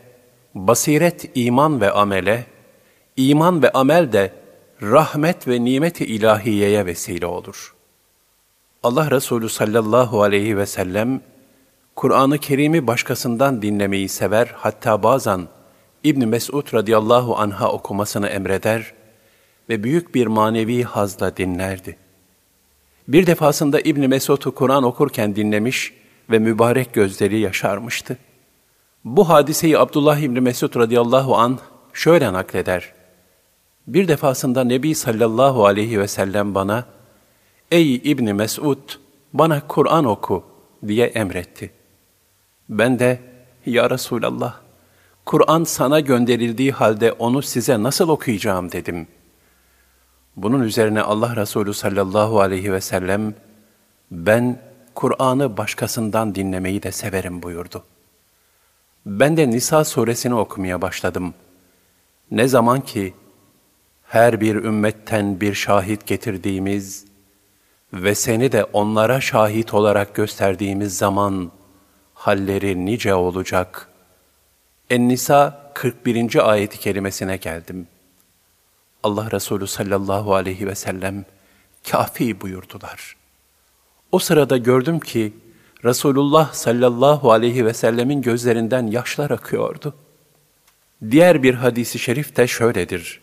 basiret 0.54 1.30
iman 1.34 1.80
ve 1.80 1.90
amele, 1.90 2.46
iman 3.16 3.62
ve 3.62 3.70
amel 3.72 4.12
de 4.12 4.32
rahmet 4.82 5.48
ve 5.48 5.64
nimeti 5.64 6.04
ilahiyeye 6.04 6.86
vesile 6.86 7.26
olur. 7.26 7.74
Allah 8.82 9.10
Resulü 9.10 9.48
sallallahu 9.48 10.22
aleyhi 10.22 10.56
ve 10.56 10.66
sellem, 10.66 11.20
Kur'an-ı 11.96 12.38
Kerim'i 12.38 12.86
başkasından 12.86 13.62
dinlemeyi 13.62 14.08
sever, 14.08 14.52
hatta 14.56 15.02
bazen 15.02 15.48
İbn 16.04 16.28
Mesud 16.28 16.74
radıyallahu 16.74 17.36
anha 17.36 17.72
okumasını 17.72 18.28
emreder 18.28 18.93
ve 19.68 19.84
büyük 19.84 20.14
bir 20.14 20.26
manevi 20.26 20.82
hazla 20.82 21.36
dinlerdi. 21.36 21.96
Bir 23.08 23.26
defasında 23.26 23.80
İbn 23.80 24.08
Mesud'u 24.08 24.54
Kur'an 24.54 24.82
okurken 24.82 25.36
dinlemiş 25.36 25.92
ve 26.30 26.38
mübarek 26.38 26.92
gözleri 26.92 27.38
yaşarmıştı. 27.38 28.18
Bu 29.04 29.28
hadiseyi 29.28 29.78
Abdullah 29.78 30.18
İbni 30.18 30.40
Mesud 30.40 30.76
radıyallahu 30.76 31.36
an 31.36 31.58
şöyle 31.92 32.32
nakleder. 32.32 32.92
Bir 33.86 34.08
defasında 34.08 34.64
Nebi 34.64 34.94
sallallahu 34.94 35.66
aleyhi 35.66 36.00
ve 36.00 36.08
sellem 36.08 36.54
bana, 36.54 36.84
Ey 37.70 37.94
İbni 37.94 38.34
Mesud, 38.34 38.78
bana 39.32 39.66
Kur'an 39.68 40.04
oku 40.04 40.44
diye 40.86 41.06
emretti. 41.06 41.70
Ben 42.68 42.98
de, 42.98 43.18
Ya 43.66 43.90
Resulallah, 43.90 44.60
Kur'an 45.26 45.64
sana 45.64 46.00
gönderildiği 46.00 46.72
halde 46.72 47.12
onu 47.12 47.42
size 47.42 47.82
nasıl 47.82 48.08
okuyacağım 48.08 48.72
dedim. 48.72 49.06
Bunun 50.36 50.62
üzerine 50.62 51.02
Allah 51.02 51.36
Resulü 51.36 51.74
sallallahu 51.74 52.40
aleyhi 52.40 52.72
ve 52.72 52.80
sellem, 52.80 53.34
ben 54.10 54.58
Kur'an'ı 54.94 55.56
başkasından 55.56 56.34
dinlemeyi 56.34 56.82
de 56.82 56.92
severim 56.92 57.42
buyurdu. 57.42 57.84
Ben 59.06 59.36
de 59.36 59.50
Nisa 59.50 59.84
suresini 59.84 60.34
okumaya 60.34 60.82
başladım. 60.82 61.34
Ne 62.30 62.48
zaman 62.48 62.80
ki 62.80 63.14
her 64.04 64.40
bir 64.40 64.54
ümmetten 64.54 65.40
bir 65.40 65.54
şahit 65.54 66.06
getirdiğimiz 66.06 67.04
ve 67.92 68.14
seni 68.14 68.52
de 68.52 68.64
onlara 68.64 69.20
şahit 69.20 69.74
olarak 69.74 70.14
gösterdiğimiz 70.14 70.98
zaman 70.98 71.52
halleri 72.14 72.86
nice 72.86 73.14
olacak. 73.14 73.88
En-Nisa 74.90 75.70
41. 75.74 76.50
ayeti 76.50 76.78
kerimesine 76.78 77.36
geldim. 77.36 77.86
Allah 79.04 79.30
Resulü 79.30 79.66
sallallahu 79.66 80.34
aleyhi 80.34 80.66
ve 80.66 80.74
sellem 80.74 81.24
kafi 81.90 82.40
buyurdular.'' 82.40 83.24
O 84.14 84.18
sırada 84.18 84.56
gördüm 84.56 85.00
ki 85.00 85.32
Resulullah 85.84 86.52
sallallahu 86.52 87.32
aleyhi 87.32 87.66
ve 87.66 87.74
sellemin 87.74 88.22
gözlerinden 88.22 88.86
yaşlar 88.86 89.30
akıyordu. 89.30 89.94
Diğer 91.10 91.42
bir 91.42 91.54
hadisi 91.54 91.98
şerif 91.98 92.36
de 92.36 92.46
şöyledir. 92.46 93.20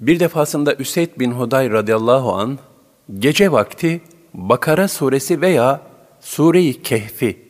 Bir 0.00 0.20
defasında 0.20 0.74
Üseyd 0.74 1.10
bin 1.18 1.32
Huday 1.32 1.70
radıyallahu 1.70 2.32
an 2.32 2.58
gece 3.18 3.52
vakti 3.52 4.00
Bakara 4.34 4.88
suresi 4.88 5.40
veya 5.40 5.80
Sure-i 6.20 6.82
Kehfi 6.82 7.48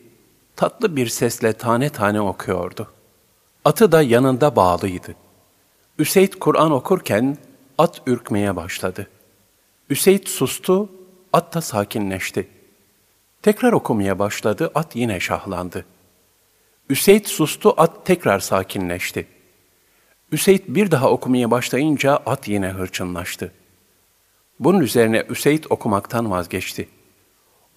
tatlı 0.55 0.95
bir 0.95 1.07
sesle 1.07 1.53
tane 1.53 1.89
tane 1.89 2.21
okuyordu. 2.21 2.87
Atı 3.65 3.91
da 3.91 4.01
yanında 4.01 4.55
bağlıydı. 4.55 5.15
Üseyd 5.99 6.33
Kur'an 6.33 6.71
okurken 6.71 7.37
at 7.77 8.01
ürkmeye 8.05 8.55
başladı. 8.55 9.07
Üseyd 9.89 10.27
sustu 10.27 10.89
At 11.33 11.53
da 11.53 11.61
sakinleşti. 11.61 12.47
Tekrar 13.41 13.73
okumaya 13.73 14.19
başladı, 14.19 14.71
at 14.75 14.95
yine 14.95 15.19
şahlandı. 15.19 15.85
Üseyd 16.89 17.25
sustu, 17.25 17.73
at 17.77 18.05
tekrar 18.05 18.39
sakinleşti. 18.39 19.27
Üseyd 20.31 20.63
bir 20.67 20.91
daha 20.91 21.09
okumaya 21.09 21.51
başlayınca 21.51 22.17
at 22.25 22.47
yine 22.47 22.69
hırçınlaştı. 22.69 23.51
Bunun 24.59 24.79
üzerine 24.79 25.25
Üseyd 25.29 25.63
okumaktan 25.69 26.31
vazgeçti. 26.31 26.89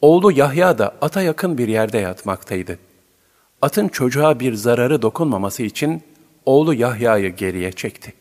Oğlu 0.01 0.33
Yahya 0.33 0.79
da 0.79 0.95
ata 1.01 1.23
yakın 1.23 1.59
bir 1.59 1.69
yerde 1.69 1.99
yatmaktaydı. 1.99 2.79
Atın 3.63 3.89
çocuğa 3.89 4.41
bir 4.41 4.55
zararı 4.55 5.03
dokunmaması 5.03 5.63
için 5.63 6.03
oğlu 6.47 6.75
Yahya'yı 6.75 7.37
geriye 7.37 7.73
çekti. 7.73 8.15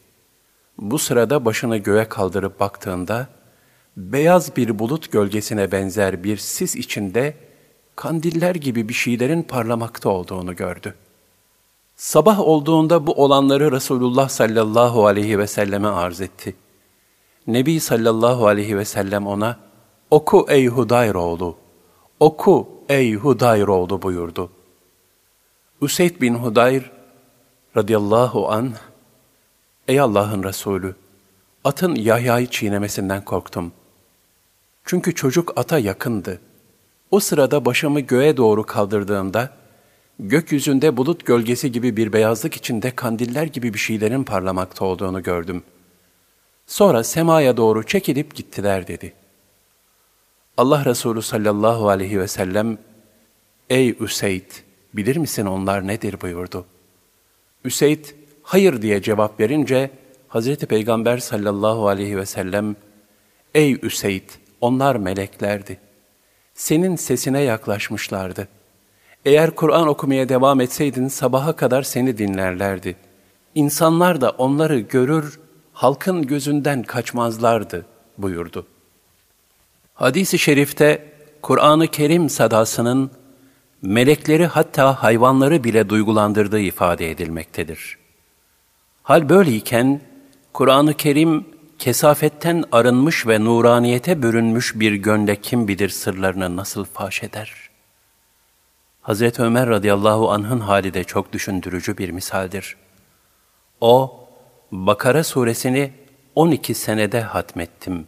Bu 0.77 0.99
sırada 0.99 1.45
başını 1.45 1.77
göğe 1.77 2.05
kaldırıp 2.05 2.59
baktığında, 2.59 3.27
beyaz 3.97 4.57
bir 4.57 4.79
bulut 4.79 5.11
gölgesine 5.11 5.71
benzer 5.71 6.23
bir 6.23 6.37
sis 6.37 6.75
içinde 6.75 7.33
kandiller 7.95 8.55
gibi 8.55 8.89
bir 8.89 8.93
şeylerin 8.93 9.43
parlamakta 9.43 10.09
olduğunu 10.09 10.55
gördü. 10.55 10.95
Sabah 11.95 12.39
olduğunda 12.39 13.07
bu 13.07 13.13
olanları 13.23 13.71
Resulullah 13.71 14.29
sallallahu 14.29 15.05
aleyhi 15.05 15.39
ve 15.39 15.47
selleme 15.47 15.87
arz 15.87 16.21
etti. 16.21 16.55
Nebi 17.47 17.79
sallallahu 17.79 18.47
aleyhi 18.47 18.77
ve 18.77 18.85
sellem 18.85 19.27
ona, 19.27 19.59
oku 20.11 20.45
ey 20.49 20.67
Hudayroğlu, 20.67 21.55
oku 22.19 22.69
ey 22.89 23.13
Hudayroğlu 23.13 24.01
buyurdu. 24.01 24.49
Üseyd 25.81 26.21
bin 26.21 26.33
Hudayr 26.35 26.91
radıyallahu 27.79 28.51
an, 28.51 28.73
ey 29.87 29.99
Allah'ın 29.99 30.43
Resulü, 30.43 30.95
atın 31.63 31.95
Yahya'yı 31.95 32.47
çiğnemesinden 32.47 33.25
korktum. 33.25 33.71
Çünkü 34.85 35.15
çocuk 35.15 35.53
ata 35.55 35.79
yakındı. 35.79 36.41
O 37.11 37.19
sırada 37.19 37.65
başımı 37.65 37.99
göğe 37.99 38.37
doğru 38.37 38.65
kaldırdığımda, 38.65 39.49
gökyüzünde 40.19 40.97
bulut 40.97 41.25
gölgesi 41.25 41.71
gibi 41.71 41.97
bir 41.97 42.13
beyazlık 42.13 42.55
içinde 42.55 42.91
kandiller 42.95 43.43
gibi 43.43 43.73
bir 43.73 43.79
şeylerin 43.79 44.23
parlamakta 44.23 44.85
olduğunu 44.85 45.23
gördüm. 45.23 45.63
Sonra 46.67 47.03
semaya 47.03 47.57
doğru 47.57 47.85
çekilip 47.85 48.35
gittiler 48.35 48.87
dedi. 48.87 49.13
Allah 50.57 50.85
Resulü 50.85 51.21
sallallahu 51.21 51.89
aleyhi 51.89 52.19
ve 52.19 52.27
sellem, 52.27 52.77
Ey 53.69 53.95
Üseyd, 53.99 54.51
bilir 54.93 55.17
misin 55.17 55.45
onlar 55.45 55.87
nedir 55.87 56.21
buyurdu. 56.21 56.65
Üseyd, 57.65 58.05
hayır 58.43 58.81
diye 58.81 59.01
cevap 59.01 59.39
verince, 59.39 59.89
Hazreti 60.27 60.65
Peygamber 60.65 61.17
sallallahu 61.17 61.87
aleyhi 61.87 62.17
ve 62.17 62.25
sellem, 62.25 62.75
Ey 63.55 63.79
Üseyd, 63.81 64.29
onlar 64.61 64.95
meleklerdi. 64.95 65.77
Senin 66.53 66.95
sesine 66.95 67.41
yaklaşmışlardı. 67.41 68.47
Eğer 69.25 69.51
Kur'an 69.51 69.87
okumaya 69.87 70.29
devam 70.29 70.61
etseydin 70.61 71.07
sabaha 71.07 71.55
kadar 71.55 71.83
seni 71.83 72.17
dinlerlerdi. 72.17 72.95
İnsanlar 73.55 74.21
da 74.21 74.29
onları 74.29 74.79
görür, 74.79 75.39
halkın 75.73 76.27
gözünden 76.27 76.83
kaçmazlardı 76.83 77.85
buyurdu. 78.17 78.65
Hadis-i 79.93 80.39
şerifte 80.39 81.11
Kur'an-ı 81.41 81.87
Kerim 81.87 82.29
sadasının 82.29 83.11
melekleri 83.81 84.45
hatta 84.45 85.03
hayvanları 85.03 85.63
bile 85.63 85.89
duygulandırdığı 85.89 86.59
ifade 86.59 87.11
edilmektedir. 87.11 87.97
Hal 89.03 89.29
böyleyken 89.29 90.01
Kur'an-ı 90.53 90.93
Kerim 90.93 91.45
kesafetten 91.79 92.63
arınmış 92.71 93.27
ve 93.27 93.43
nuraniyete 93.43 94.21
bürünmüş 94.23 94.79
bir 94.79 94.93
gönle 94.93 95.35
kim 95.35 95.67
bilir 95.67 95.89
sırlarını 95.89 96.55
nasıl 96.55 96.85
faş 96.85 97.23
eder? 97.23 97.69
Hazreti 99.01 99.41
Ömer 99.41 99.69
radıyallahu 99.69 100.31
anh'ın 100.31 100.59
hali 100.59 100.93
de 100.93 101.03
çok 101.03 101.33
düşündürücü 101.33 101.97
bir 101.97 102.09
misaldir. 102.09 102.75
O, 103.81 104.25
Bakara 104.71 105.23
suresini 105.23 105.91
12 106.35 106.73
senede 106.73 107.21
hatmettim 107.21 108.07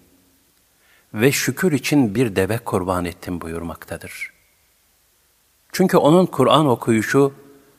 ve 1.14 1.32
şükür 1.32 1.72
için 1.72 2.16
bir 2.16 2.36
deve 2.36 2.58
kurban 2.58 3.06
ettim 3.06 3.42
buyurmaktadır. 3.42 4.41
Çünkü 5.72 5.98
onun 5.98 6.26
Kur'an 6.26 6.68
okuyuşu 6.68 7.34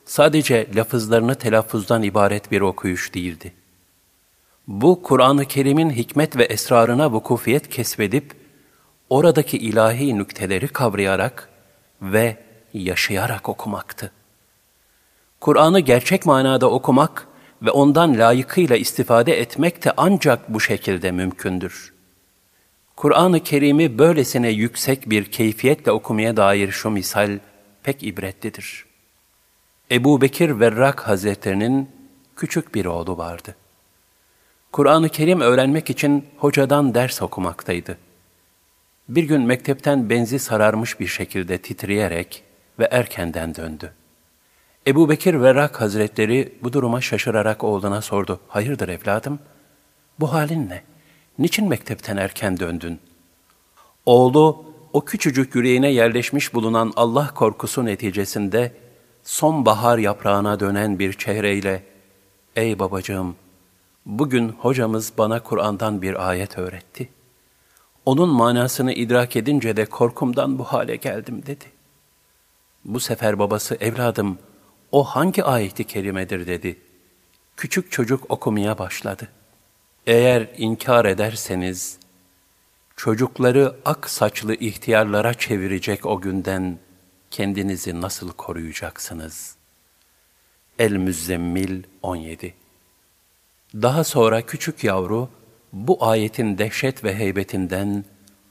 sadece 0.05 0.67
lafızlarını 0.75 1.35
telaffuzdan 1.35 2.03
ibaret 2.03 2.51
bir 2.51 2.61
okuyuş 2.61 3.13
değildi 3.13 3.53
bu 4.67 5.01
Kur'an-ı 5.03 5.45
Kerim'in 5.45 5.89
hikmet 5.89 6.37
ve 6.37 6.43
esrarına 6.43 7.11
vukufiyet 7.11 7.69
kesbedip, 7.69 8.31
oradaki 9.09 9.57
ilahi 9.57 10.17
nükteleri 10.17 10.67
kavrayarak 10.67 11.49
ve 12.01 12.37
yaşayarak 12.73 13.49
okumaktı. 13.49 14.11
Kur'an'ı 15.39 15.79
gerçek 15.79 16.25
manada 16.25 16.69
okumak 16.69 17.27
ve 17.61 17.71
ondan 17.71 18.17
layıkıyla 18.17 18.75
istifade 18.75 19.39
etmek 19.39 19.85
de 19.85 19.93
ancak 19.97 20.53
bu 20.53 20.59
şekilde 20.59 21.11
mümkündür. 21.11 21.93
Kur'an-ı 22.95 23.39
Kerim'i 23.39 23.97
böylesine 23.97 24.49
yüksek 24.49 25.09
bir 25.09 25.25
keyfiyetle 25.31 25.91
okumaya 25.91 26.37
dair 26.37 26.71
şu 26.71 26.89
misal 26.89 27.39
pek 27.83 28.03
ibretlidir. 28.03 28.85
Ebu 29.91 30.21
Bekir 30.21 30.59
Verrak 30.59 31.07
Hazretlerinin 31.07 31.89
küçük 32.35 32.75
bir 32.75 32.85
oğlu 32.85 33.17
vardı. 33.17 33.55
Kur'an-ı 34.71 35.09
Kerim 35.09 35.41
öğrenmek 35.41 35.89
için 35.89 36.25
hocadan 36.37 36.93
ders 36.93 37.21
okumaktaydı. 37.21 37.97
Bir 39.09 39.23
gün 39.23 39.41
mektepten 39.41 40.09
benzi 40.09 40.39
sararmış 40.39 40.99
bir 40.99 41.07
şekilde 41.07 41.57
titreyerek 41.57 42.43
ve 42.79 42.87
erkenden 42.91 43.55
döndü. 43.55 43.93
Ebu 44.87 45.09
Bekir 45.09 45.41
Verrak 45.41 45.81
Hazretleri 45.81 46.53
bu 46.63 46.73
duruma 46.73 47.01
şaşırarak 47.01 47.63
oğluna 47.63 48.01
sordu. 48.01 48.39
Hayırdır 48.47 48.89
evladım? 48.89 49.39
Bu 50.19 50.33
halin 50.33 50.69
ne? 50.69 50.83
Niçin 51.39 51.69
mektepten 51.69 52.17
erken 52.17 52.59
döndün? 52.59 52.99
Oğlu 54.05 54.72
o 54.93 55.05
küçücük 55.05 55.55
yüreğine 55.55 55.91
yerleşmiş 55.91 56.53
bulunan 56.53 56.93
Allah 56.95 57.33
korkusu 57.35 57.85
neticesinde 57.85 58.71
sonbahar 59.23 59.97
yaprağına 59.97 60.59
dönen 60.59 60.99
bir 60.99 61.13
çehreyle 61.13 61.83
Ey 62.55 62.79
babacığım, 62.79 63.35
bugün 64.05 64.49
hocamız 64.49 65.13
bana 65.17 65.43
Kur'an'dan 65.43 66.01
bir 66.01 66.29
ayet 66.29 66.57
öğretti. 66.57 67.09
Onun 68.05 68.29
manasını 68.29 68.93
idrak 68.93 69.35
edince 69.35 69.77
de 69.77 69.85
korkumdan 69.85 70.59
bu 70.59 70.63
hale 70.63 70.95
geldim 70.95 71.43
dedi. 71.45 71.65
Bu 72.85 72.99
sefer 72.99 73.39
babası 73.39 73.75
evladım 73.75 74.37
o 74.91 75.03
hangi 75.03 75.43
ayeti 75.43 75.83
kerimedir 75.83 76.47
dedi. 76.47 76.79
Küçük 77.57 77.91
çocuk 77.91 78.31
okumaya 78.31 78.77
başladı. 78.77 79.27
Eğer 80.07 80.47
inkar 80.57 81.05
ederseniz 81.05 81.97
çocukları 83.03 83.75
ak 83.85 84.09
saçlı 84.09 84.55
ihtiyarlara 84.55 85.33
çevirecek 85.33 86.05
o 86.05 86.21
günden 86.21 86.79
kendinizi 87.31 88.01
nasıl 88.01 88.31
koruyacaksınız? 88.31 89.55
El-Müzzemmil 90.79 91.83
17 92.01 92.53
Daha 93.73 94.03
sonra 94.03 94.41
küçük 94.41 94.83
yavru 94.83 95.29
bu 95.73 96.05
ayetin 96.05 96.57
dehşet 96.57 97.03
ve 97.03 97.15
heybetinden 97.15 98.05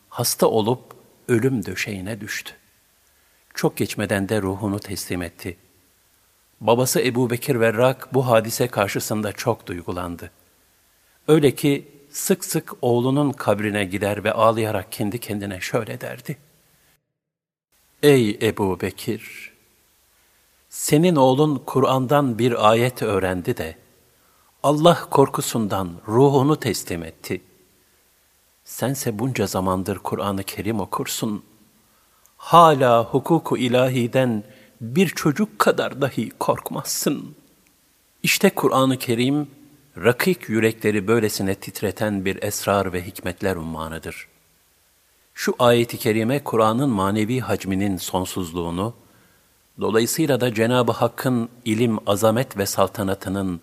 hasta 0.09 0.47
olup 0.47 0.97
ölüm 1.29 1.67
döşeğine 1.67 2.21
düştü. 2.21 2.53
Çok 3.55 3.77
geçmeden 3.77 4.29
de 4.29 4.43
ruhunu 4.43 4.81
teslim 4.81 5.23
etti. 5.23 5.57
Babası 6.61 7.01
Ebu 7.01 7.31
Bekir 7.31 7.61
Verrak 7.61 8.15
bu 8.15 8.27
hadise 8.27 8.69
karşısında 8.69 9.33
çok 9.33 9.67
duygulandı. 9.67 10.31
Öyle 11.29 11.55
ki 11.55 11.92
sık 12.13 12.45
sık 12.45 12.73
oğlunun 12.83 13.33
kabrine 13.33 13.85
gider 13.85 14.25
ve 14.25 14.33
ağlayarak 14.33 14.93
kendi 14.93 15.19
kendine 15.19 15.61
şöyle 15.61 16.01
derdi. 16.01 16.39
Ey 18.03 18.39
Ebu 18.43 18.81
Bekir! 18.81 19.53
Senin 20.69 21.17
oğlun 21.17 21.63
Kur'an'dan 21.67 22.39
bir 22.39 22.71
ayet 22.71 23.03
öğrendi 23.03 23.57
de, 23.57 23.77
Allah 24.63 25.07
korkusundan 25.11 25.91
ruhunu 26.09 26.61
teslim 26.61 27.03
etti. 27.05 27.43
Sense 28.65 29.19
bunca 29.19 29.47
zamandır 29.47 29.99
Kur'an-ı 29.99 30.45
Kerim 30.45 30.81
okursun. 30.81 31.43
Hala 32.37 33.05
hukuku 33.05 33.59
ilahiden 33.59 34.45
bir 34.81 35.09
çocuk 35.09 35.59
kadar 35.59 36.01
dahi 36.01 36.31
korkmazsın. 36.31 37.37
İşte 38.23 38.51
Kur'an-ı 38.51 38.99
Kerim, 38.99 39.51
rakik 39.97 40.49
yürekleri 40.49 41.09
böylesine 41.09 41.55
titreten 41.55 42.25
bir 42.25 42.43
esrar 42.43 42.93
ve 42.93 43.07
hikmetler 43.07 43.57
ummanıdır. 43.57 44.29
Şu 45.35 45.55
ayeti 45.59 45.99
kerime 45.99 46.45
Kur'an'ın 46.45 46.91
manevi 46.91 47.41
hacminin 47.41 47.97
sonsuzluğunu, 47.97 48.95
dolayısıyla 49.81 50.41
da 50.41 50.55
Cenab-ı 50.55 50.93
Hakk'ın 50.93 51.49
ilim, 51.65 51.99
azamet 52.09 52.57
ve 52.57 52.67
saltanatının 52.67 53.61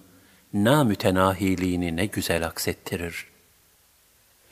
namütenahiliğini 0.53 1.95
ne 1.95 2.05
güzel 2.05 2.45
aksettirir. 2.45 3.25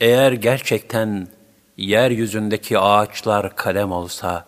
Eğer 0.00 0.32
gerçekten 0.32 1.28
yeryüzündeki 1.76 2.78
ağaçlar 2.78 3.56
kalem 3.56 3.92
olsa, 3.92 4.46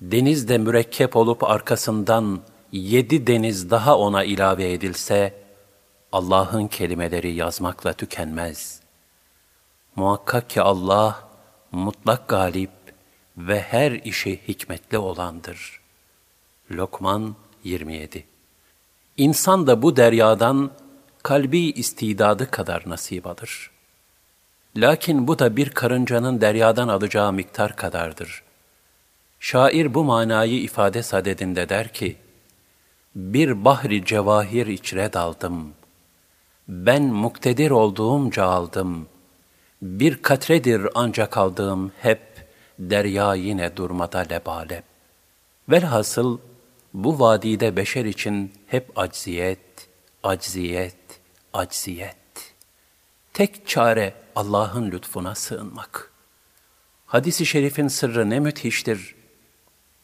deniz 0.00 0.48
de 0.48 0.58
mürekkep 0.58 1.16
olup 1.16 1.44
arkasından 1.44 2.40
yedi 2.72 3.26
deniz 3.26 3.70
daha 3.70 3.98
ona 3.98 4.24
ilave 4.24 4.72
edilse, 4.72 5.43
Allah'ın 6.14 6.66
kelimeleri 6.66 7.34
yazmakla 7.34 7.92
tükenmez. 7.92 8.80
Muhakkak 9.96 10.50
ki 10.50 10.62
Allah 10.62 11.28
mutlak 11.72 12.28
galip 12.28 12.70
ve 13.36 13.60
her 13.60 13.92
işi 13.92 14.40
hikmetli 14.48 14.98
olandır. 14.98 15.80
Lokman 16.70 17.36
27 17.64 18.26
İnsan 19.16 19.66
da 19.66 19.82
bu 19.82 19.96
deryadan 19.96 20.70
kalbi 21.22 21.58
istidadı 21.58 22.50
kadar 22.50 22.82
nasip 22.86 23.26
alır. 23.26 23.70
Lakin 24.76 25.28
bu 25.28 25.38
da 25.38 25.56
bir 25.56 25.70
karıncanın 25.70 26.40
deryadan 26.40 26.88
alacağı 26.88 27.32
miktar 27.32 27.76
kadardır. 27.76 28.42
Şair 29.40 29.94
bu 29.94 30.04
manayı 30.04 30.62
ifade 30.62 31.02
sadedinde 31.02 31.68
der 31.68 31.92
ki, 31.92 32.16
Bir 33.14 33.64
bahri 33.64 34.04
cevahir 34.04 34.66
içre 34.66 35.12
daldım. 35.12 35.74
Ben 36.68 37.02
muktedir 37.02 37.70
olduğumca 37.70 38.44
aldım. 38.44 39.06
Bir 39.82 40.22
katredir 40.22 40.88
ancak 40.94 41.36
aldığım 41.36 41.92
hep, 42.00 42.48
derya 42.78 43.34
yine 43.34 43.76
durmada 43.76 44.18
lebalep. 44.18 44.84
Velhasıl, 45.68 46.38
bu 46.94 47.20
vadide 47.20 47.76
beşer 47.76 48.04
için 48.04 48.52
hep 48.66 48.98
acziyet, 48.98 49.88
acziyet, 50.22 51.20
acziyet. 51.52 52.54
Tek 53.32 53.68
çare 53.68 54.14
Allah'ın 54.36 54.90
lütfuna 54.90 55.34
sığınmak. 55.34 56.12
Hadis-i 57.06 57.46
şerifin 57.46 57.88
sırrı 57.88 58.30
ne 58.30 58.40
müthiştir. 58.40 59.14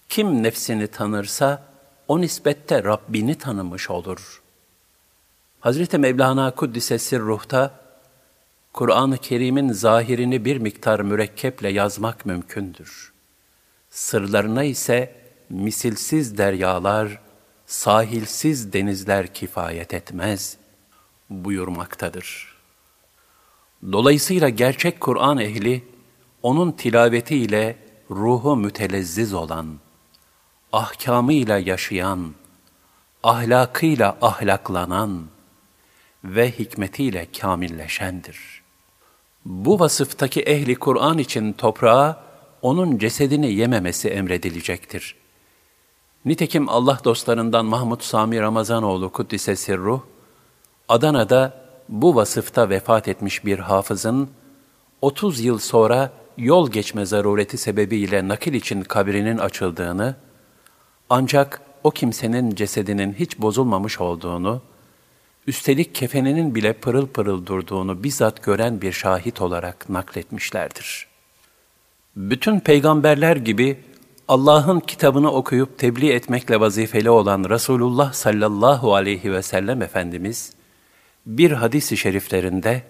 Kim 0.08 0.42
nefsini 0.42 0.86
tanırsa 0.86 1.62
o 2.08 2.20
nispette 2.20 2.84
Rabbini 2.84 3.38
tanımış 3.38 3.90
olur. 3.90 4.39
Hazreti 5.60 5.98
Mevlana 5.98 6.50
Kuddise 6.50 7.18
ruhta 7.18 7.80
Kur'an-ı 8.72 9.18
Kerim'in 9.18 9.72
zahirini 9.72 10.44
bir 10.44 10.56
miktar 10.56 11.00
mürekkeple 11.00 11.68
yazmak 11.68 12.26
mümkündür. 12.26 13.12
Sırlarına 13.90 14.64
ise 14.64 15.16
misilsiz 15.50 16.38
deryalar, 16.38 17.20
sahilsiz 17.66 18.72
denizler 18.72 19.34
kifayet 19.34 19.94
etmez 19.94 20.56
buyurmaktadır. 21.30 22.56
Dolayısıyla 23.92 24.48
gerçek 24.48 25.00
Kur'an 25.00 25.38
ehli, 25.38 25.84
onun 26.42 26.72
tilavetiyle 26.72 27.76
ruhu 28.10 28.56
mütelezziz 28.56 29.34
olan, 29.34 29.66
ahkamıyla 30.72 31.58
yaşayan, 31.58 32.34
ahlakıyla 33.22 34.18
ahlaklanan 34.20 35.20
ve 36.24 36.50
hikmetiyle 36.50 37.26
kamilleşendir. 37.40 38.62
Bu 39.44 39.80
vasıftaki 39.80 40.40
ehli 40.40 40.74
Kur'an 40.74 41.18
için 41.18 41.52
toprağa 41.52 42.24
onun 42.62 42.98
cesedini 42.98 43.52
yememesi 43.52 44.08
emredilecektir. 44.08 45.16
Nitekim 46.24 46.68
Allah 46.68 47.00
dostlarından 47.04 47.66
Mahmud 47.66 48.00
Sami 48.00 48.40
Ramazanoğlu 48.40 49.12
Kuddise 49.12 49.56
Sirruh, 49.56 50.00
Adana'da 50.88 51.64
bu 51.88 52.14
vasıfta 52.14 52.68
vefat 52.68 53.08
etmiş 53.08 53.44
bir 53.44 53.58
hafızın, 53.58 54.30
30 55.00 55.40
yıl 55.40 55.58
sonra 55.58 56.12
yol 56.36 56.70
geçme 56.70 57.06
zarureti 57.06 57.58
sebebiyle 57.58 58.28
nakil 58.28 58.54
için 58.54 58.82
kabrinin 58.82 59.38
açıldığını, 59.38 60.14
ancak 61.10 61.60
o 61.84 61.90
kimsenin 61.90 62.54
cesedinin 62.54 63.12
hiç 63.12 63.38
bozulmamış 63.38 64.00
olduğunu, 64.00 64.62
üstelik 65.46 65.94
kefeninin 65.94 66.54
bile 66.54 66.72
pırıl 66.72 67.06
pırıl 67.06 67.46
durduğunu 67.46 68.02
bizzat 68.02 68.42
gören 68.42 68.80
bir 68.80 68.92
şahit 68.92 69.40
olarak 69.40 69.88
nakletmişlerdir. 69.88 71.06
Bütün 72.16 72.60
peygamberler 72.60 73.36
gibi 73.36 73.78
Allah'ın 74.28 74.80
kitabını 74.80 75.32
okuyup 75.32 75.78
tebliğ 75.78 76.12
etmekle 76.12 76.60
vazifeli 76.60 77.10
olan 77.10 77.44
Resulullah 77.50 78.12
sallallahu 78.12 78.94
aleyhi 78.94 79.32
ve 79.32 79.42
sellem 79.42 79.82
Efendimiz, 79.82 80.52
bir 81.26 81.50
hadis-i 81.50 81.96
şeriflerinde, 81.96 82.82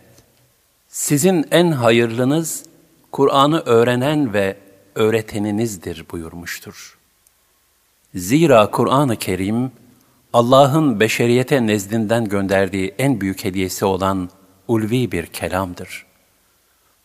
sizin 0.88 1.46
en 1.50 1.72
hayırlınız, 1.72 2.64
Kur'an'ı 3.12 3.60
öğrenen 3.60 4.32
ve 4.32 4.56
öğreteninizdir 4.94 6.04
buyurmuştur. 6.12 6.98
Zira 8.14 8.70
Kur'an-ı 8.70 9.16
Kerim, 9.16 9.72
Allah'ın 10.32 11.00
beşeriyete 11.00 11.66
nezdinden 11.66 12.24
gönderdiği 12.24 12.94
en 12.98 13.20
büyük 13.20 13.44
hediyesi 13.44 13.84
olan 13.84 14.30
ulvi 14.68 15.12
bir 15.12 15.26
kelamdır. 15.26 16.06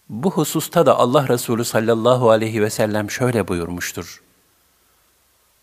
Bu 0.09 0.31
hususta 0.31 0.85
da 0.85 0.99
Allah 0.99 1.27
Resulü 1.27 1.65
sallallahu 1.65 2.29
aleyhi 2.29 2.61
ve 2.61 2.69
sellem 2.69 3.11
şöyle 3.11 3.47
buyurmuştur. 3.47 4.23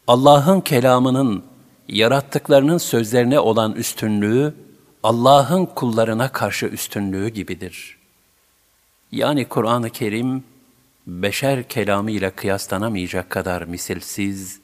Allah'ın 0.07 0.61
kelamının 0.61 1.45
yarattıklarının 1.89 2.79
sözlerine 2.79 3.41
olan 3.41 3.73
üstünlüğü, 3.73 4.55
Allah'ın 5.03 5.67
kullarına 5.67 6.33
karşı 6.33 6.67
üstünlüğü 6.67 7.29
gibidir. 7.29 7.99
Yani 9.13 9.45
Kur'an-ı 9.49 9.91
Kerim, 9.91 10.45
beşer 11.07 11.69
kelamıyla 11.69 12.31
kıyaslanamayacak 12.31 13.31
kadar 13.31 13.63
misilsiz, 13.63 14.61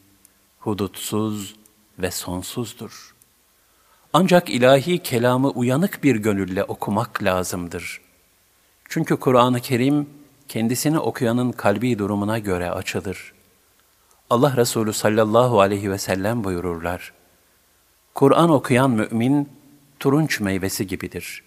hudutsuz 0.58 1.57
ve 1.98 2.10
sonsuzdur. 2.10 3.14
Ancak 4.12 4.50
ilahi 4.50 4.98
kelamı 4.98 5.50
uyanık 5.50 6.04
bir 6.04 6.16
gönülle 6.16 6.64
okumak 6.64 7.22
lazımdır. 7.22 8.00
Çünkü 8.88 9.16
Kur'an-ı 9.16 9.60
Kerim 9.60 10.10
kendisini 10.48 10.98
okuyanın 10.98 11.52
kalbi 11.52 11.98
durumuna 11.98 12.38
göre 12.38 12.70
açılır. 12.70 13.32
Allah 14.30 14.56
Resulü 14.56 14.92
sallallahu 14.92 15.60
aleyhi 15.60 15.90
ve 15.90 15.98
sellem 15.98 16.44
buyururlar. 16.44 17.12
Kur'an 18.14 18.50
okuyan 18.50 18.90
mümin 18.90 19.48
turunç 20.00 20.40
meyvesi 20.40 20.86
gibidir. 20.86 21.44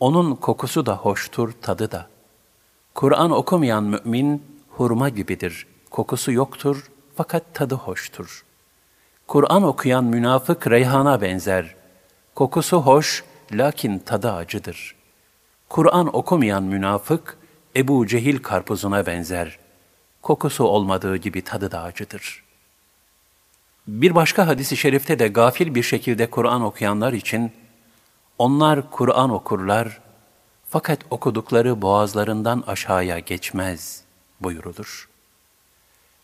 Onun 0.00 0.34
kokusu 0.34 0.86
da 0.86 0.96
hoştur, 0.96 1.52
tadı 1.62 1.90
da. 1.90 2.08
Kur'an 2.94 3.30
okumayan 3.30 3.84
mümin 3.84 4.42
hurma 4.68 5.08
gibidir. 5.08 5.66
Kokusu 5.90 6.32
yoktur 6.32 6.90
fakat 7.16 7.54
tadı 7.54 7.74
hoştur. 7.74 8.45
Kur'an 9.26 9.62
okuyan 9.62 10.04
münafık 10.04 10.70
reyhana 10.70 11.20
benzer. 11.20 11.74
Kokusu 12.34 12.76
hoş 12.76 13.24
lakin 13.52 13.98
tadı 13.98 14.32
acıdır. 14.32 14.96
Kur'an 15.68 16.16
okumayan 16.16 16.62
münafık 16.62 17.38
Ebu 17.76 18.06
Cehil 18.06 18.38
karpuzuna 18.38 19.06
benzer. 19.06 19.58
Kokusu 20.22 20.64
olmadığı 20.64 21.16
gibi 21.16 21.42
tadı 21.42 21.70
da 21.70 21.82
acıdır. 21.82 22.44
Bir 23.88 24.14
başka 24.14 24.46
hadisi 24.46 24.76
şerifte 24.76 25.18
de 25.18 25.28
gafil 25.28 25.74
bir 25.74 25.82
şekilde 25.82 26.30
Kur'an 26.30 26.62
okuyanlar 26.62 27.12
için 27.12 27.52
onlar 28.38 28.90
Kur'an 28.90 29.30
okurlar 29.30 30.00
fakat 30.68 30.98
okudukları 31.10 31.82
boğazlarından 31.82 32.64
aşağıya 32.66 33.18
geçmez 33.18 34.02
buyurulur. 34.40 35.15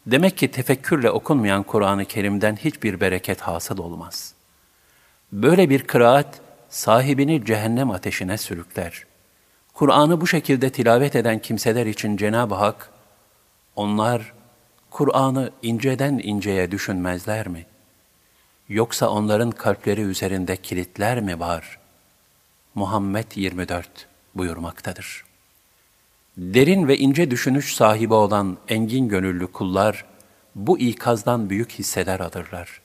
Demek 0.07 0.39
ki 0.39 0.51
tefekkürle 0.51 1.11
okunmayan 1.11 1.63
Kur'an-ı 1.63 2.05
Kerim'den 2.05 2.57
hiçbir 2.57 3.01
bereket 3.01 3.41
hasıl 3.41 3.79
olmaz. 3.79 4.35
Böyle 5.33 5.71
bir 5.71 5.83
kıraat 5.83 6.41
sahibini 6.69 7.45
cehennem 7.45 7.91
ateşine 7.91 8.39
sürükler. 8.39 9.07
Kur'an'ı 9.75 10.21
bu 10.21 10.27
şekilde 10.27 10.71
tilavet 10.71 11.17
eden 11.17 11.39
kimseler 11.39 11.87
için 11.87 12.17
Cenab-ı 12.17 12.55
Hak, 12.55 12.91
onlar 13.77 14.33
Kur'an'ı 14.91 15.51
inceden 15.63 16.21
inceye 16.23 16.71
düşünmezler 16.71 17.49
mi? 17.49 17.67
Yoksa 18.69 19.09
onların 19.09 19.51
kalpleri 19.51 20.01
üzerinde 20.01 20.57
kilitler 20.57 21.21
mi 21.21 21.41
var? 21.41 21.79
Muhammed 22.75 23.27
24 23.35 24.09
buyurmaktadır. 24.35 25.32
Derin 26.37 26.89
ve 26.89 26.99
ince 26.99 27.31
düşünüş 27.31 27.75
sahibi 27.75 28.15
olan 28.15 28.57
engin 28.69 29.09
gönüllü 29.09 29.47
kullar, 29.47 30.05
bu 30.55 30.79
ikazdan 30.79 31.51
büyük 31.51 31.73
hisseler 31.73 32.21
alırlar. 32.21 32.81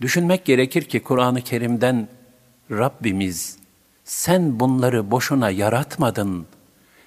Düşünmek 0.00 0.44
gerekir 0.44 0.82
ki 0.82 1.02
Kur'an-ı 1.02 1.42
Kerim'den 1.42 2.08
Rabbimiz, 2.70 3.58
sen 4.04 4.60
bunları 4.60 5.10
boşuna 5.10 5.50
yaratmadın. 5.50 6.46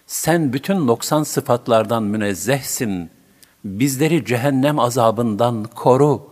Sen 0.07 0.53
bütün 0.53 0.87
noksan 0.87 1.23
sıfatlardan 1.23 2.03
münezzehsin. 2.03 3.09
Bizleri 3.63 4.25
cehennem 4.25 4.79
azabından 4.79 5.63
koru. 5.63 6.27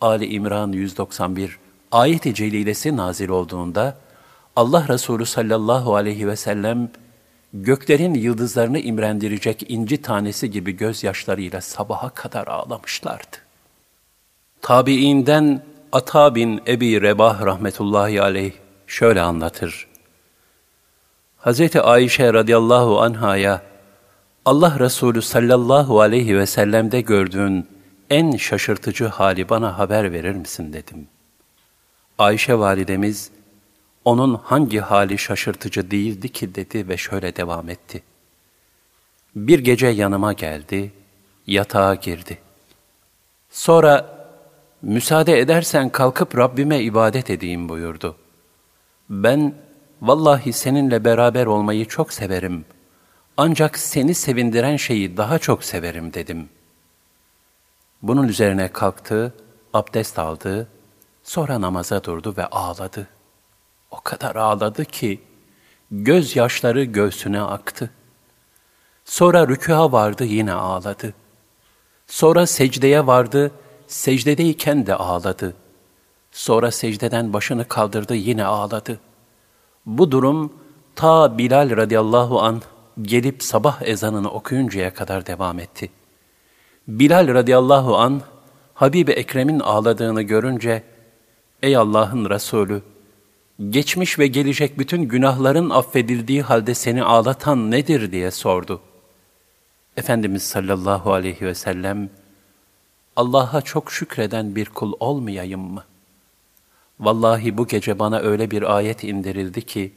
Ali 0.00 0.26
İmran 0.26 0.72
191 0.72 1.58
ayet-i 1.92 2.34
celilesi 2.34 2.96
nazil 2.96 3.28
olduğunda 3.28 3.96
Allah 4.56 4.88
Resulü 4.88 5.26
sallallahu 5.26 5.94
aleyhi 5.94 6.28
ve 6.28 6.36
sellem 6.36 6.90
göklerin 7.62 8.14
yıldızlarını 8.14 8.78
imrendirecek 8.78 9.70
inci 9.70 10.02
tanesi 10.02 10.50
gibi 10.50 10.72
gözyaşlarıyla 10.72 11.60
sabaha 11.60 12.08
kadar 12.08 12.46
ağlamışlardı. 12.46 13.36
Tabiinden 14.62 15.62
Ata 15.92 16.34
bin 16.34 16.62
Ebi 16.66 17.02
Rebah 17.02 17.42
rahmetullahi 17.46 18.22
aleyh 18.22 18.52
şöyle 18.86 19.20
anlatır. 19.20 19.86
Hz. 21.38 21.76
Ayşe 21.76 22.32
radıyallahu 22.32 23.00
anhaya 23.00 23.62
Allah 24.44 24.78
Resulü 24.78 25.22
sallallahu 25.22 26.00
aleyhi 26.00 26.38
ve 26.38 26.46
sellem'de 26.46 27.00
gördüğün 27.00 27.66
en 28.10 28.36
şaşırtıcı 28.36 29.06
hali 29.06 29.48
bana 29.48 29.78
haber 29.78 30.12
verir 30.12 30.34
misin 30.34 30.72
dedim. 30.72 31.08
Ayşe 32.18 32.58
validemiz, 32.58 33.30
onun 34.06 34.34
hangi 34.34 34.80
hali 34.80 35.18
şaşırtıcı 35.18 35.90
değildi 35.90 36.28
ki 36.28 36.54
dedi 36.54 36.88
ve 36.88 36.96
şöyle 36.96 37.36
devam 37.36 37.68
etti. 37.68 38.02
Bir 39.36 39.58
gece 39.58 39.86
yanıma 39.86 40.32
geldi, 40.32 40.92
yatağa 41.46 41.94
girdi. 41.94 42.38
Sonra, 43.50 44.16
müsaade 44.82 45.38
edersen 45.38 45.88
kalkıp 45.88 46.38
Rabbime 46.38 46.80
ibadet 46.80 47.30
edeyim 47.30 47.68
buyurdu. 47.68 48.16
Ben, 49.10 49.54
vallahi 50.02 50.52
seninle 50.52 51.04
beraber 51.04 51.46
olmayı 51.46 51.88
çok 51.88 52.12
severim. 52.12 52.64
Ancak 53.36 53.78
seni 53.78 54.14
sevindiren 54.14 54.76
şeyi 54.76 55.16
daha 55.16 55.38
çok 55.38 55.64
severim 55.64 56.12
dedim. 56.14 56.48
Bunun 58.02 58.28
üzerine 58.28 58.68
kalktı, 58.72 59.34
abdest 59.72 60.18
aldı, 60.18 60.68
sonra 61.22 61.60
namaza 61.60 62.04
durdu 62.04 62.34
ve 62.36 62.46
ağladı. 62.46 63.15
O 63.96 64.00
kadar 64.04 64.36
ağladı 64.36 64.84
ki 64.84 65.20
gözyaşları 65.90 66.84
göğsüne 66.84 67.40
aktı. 67.40 67.90
Sonra 69.04 69.48
rükûa 69.48 69.92
vardı 69.92 70.24
yine 70.24 70.52
ağladı. 70.52 71.14
Sonra 72.06 72.46
secdeye 72.46 73.06
vardı, 73.06 73.50
secdedeyken 73.86 74.86
de 74.86 74.94
ağladı. 74.94 75.54
Sonra 76.32 76.70
secdeden 76.70 77.32
başını 77.32 77.68
kaldırdı 77.68 78.14
yine 78.14 78.44
ağladı. 78.44 79.00
Bu 79.86 80.10
durum 80.10 80.52
ta 80.94 81.38
Bilal 81.38 81.76
radıyallahu 81.76 82.40
an 82.40 82.62
gelip 83.02 83.42
sabah 83.42 83.82
ezanını 83.82 84.30
okuyuncaya 84.30 84.94
kadar 84.94 85.26
devam 85.26 85.58
etti. 85.58 85.90
Bilal 86.88 87.28
radıyallahu 87.34 87.96
an 87.96 88.22
Habibi 88.74 89.12
Ekrem'in 89.12 89.60
ağladığını 89.60 90.22
görünce, 90.22 90.82
Ey 91.62 91.76
Allah'ın 91.76 92.30
Resulü, 92.30 92.82
geçmiş 93.70 94.18
ve 94.18 94.26
gelecek 94.26 94.78
bütün 94.78 95.02
günahların 95.02 95.70
affedildiği 95.70 96.42
halde 96.42 96.74
seni 96.74 97.02
ağlatan 97.02 97.70
nedir 97.70 98.12
diye 98.12 98.30
sordu. 98.30 98.80
Efendimiz 99.96 100.42
sallallahu 100.42 101.12
aleyhi 101.12 101.46
ve 101.46 101.54
sellem, 101.54 102.10
Allah'a 103.16 103.62
çok 103.62 103.92
şükreden 103.92 104.56
bir 104.56 104.66
kul 104.66 104.92
olmayayım 105.00 105.60
mı? 105.60 105.84
Vallahi 107.00 107.58
bu 107.58 107.66
gece 107.66 107.98
bana 107.98 108.18
öyle 108.18 108.50
bir 108.50 108.76
ayet 108.76 109.04
indirildi 109.04 109.62
ki, 109.62 109.92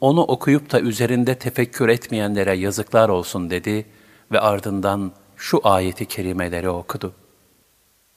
onu 0.00 0.22
okuyup 0.22 0.72
da 0.72 0.80
üzerinde 0.80 1.34
tefekkür 1.34 1.88
etmeyenlere 1.88 2.56
yazıklar 2.56 3.08
olsun 3.08 3.50
dedi 3.50 3.86
ve 4.32 4.40
ardından 4.40 5.12
şu 5.36 5.60
ayeti 5.64 6.06
kerimeleri 6.06 6.70
okudu. 6.70 7.12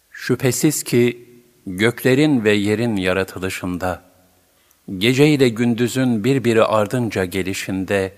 Şüphesiz 0.10 0.84
ki 0.84 1.30
göklerin 1.68 2.44
ve 2.44 2.52
yerin 2.52 2.96
yaratılışında, 2.96 4.11
gece 4.98 5.28
ile 5.28 5.50
gündüzün 5.50 6.24
birbiri 6.24 6.64
ardınca 6.64 7.26
gelişinde, 7.26 8.14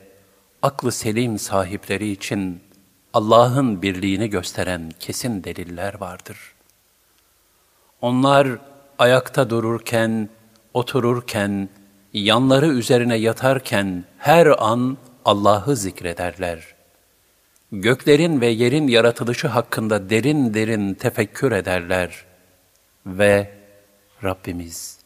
aklı 0.61 0.91
selim 0.91 1.39
sahipleri 1.39 2.11
için 2.11 2.61
Allah'ın 3.13 3.81
birliğini 3.81 4.29
gösteren 4.29 4.91
kesin 4.99 5.43
deliller 5.43 5.93
vardır. 5.99 6.37
Onlar 8.01 8.47
ayakta 8.99 9.49
dururken, 9.49 10.29
otururken, 10.73 11.69
yanları 12.13 12.67
üzerine 12.67 13.15
yatarken 13.15 14.03
her 14.17 14.47
an 14.47 14.97
Allah'ı 15.25 15.75
zikrederler. 15.75 16.75
Göklerin 17.71 18.41
ve 18.41 18.47
yerin 18.47 18.87
yaratılışı 18.87 19.47
hakkında 19.47 20.09
derin 20.09 20.53
derin 20.53 20.93
tefekkür 20.93 21.51
ederler 21.51 22.25
ve 23.05 23.51
Rabbimiz 24.23 25.02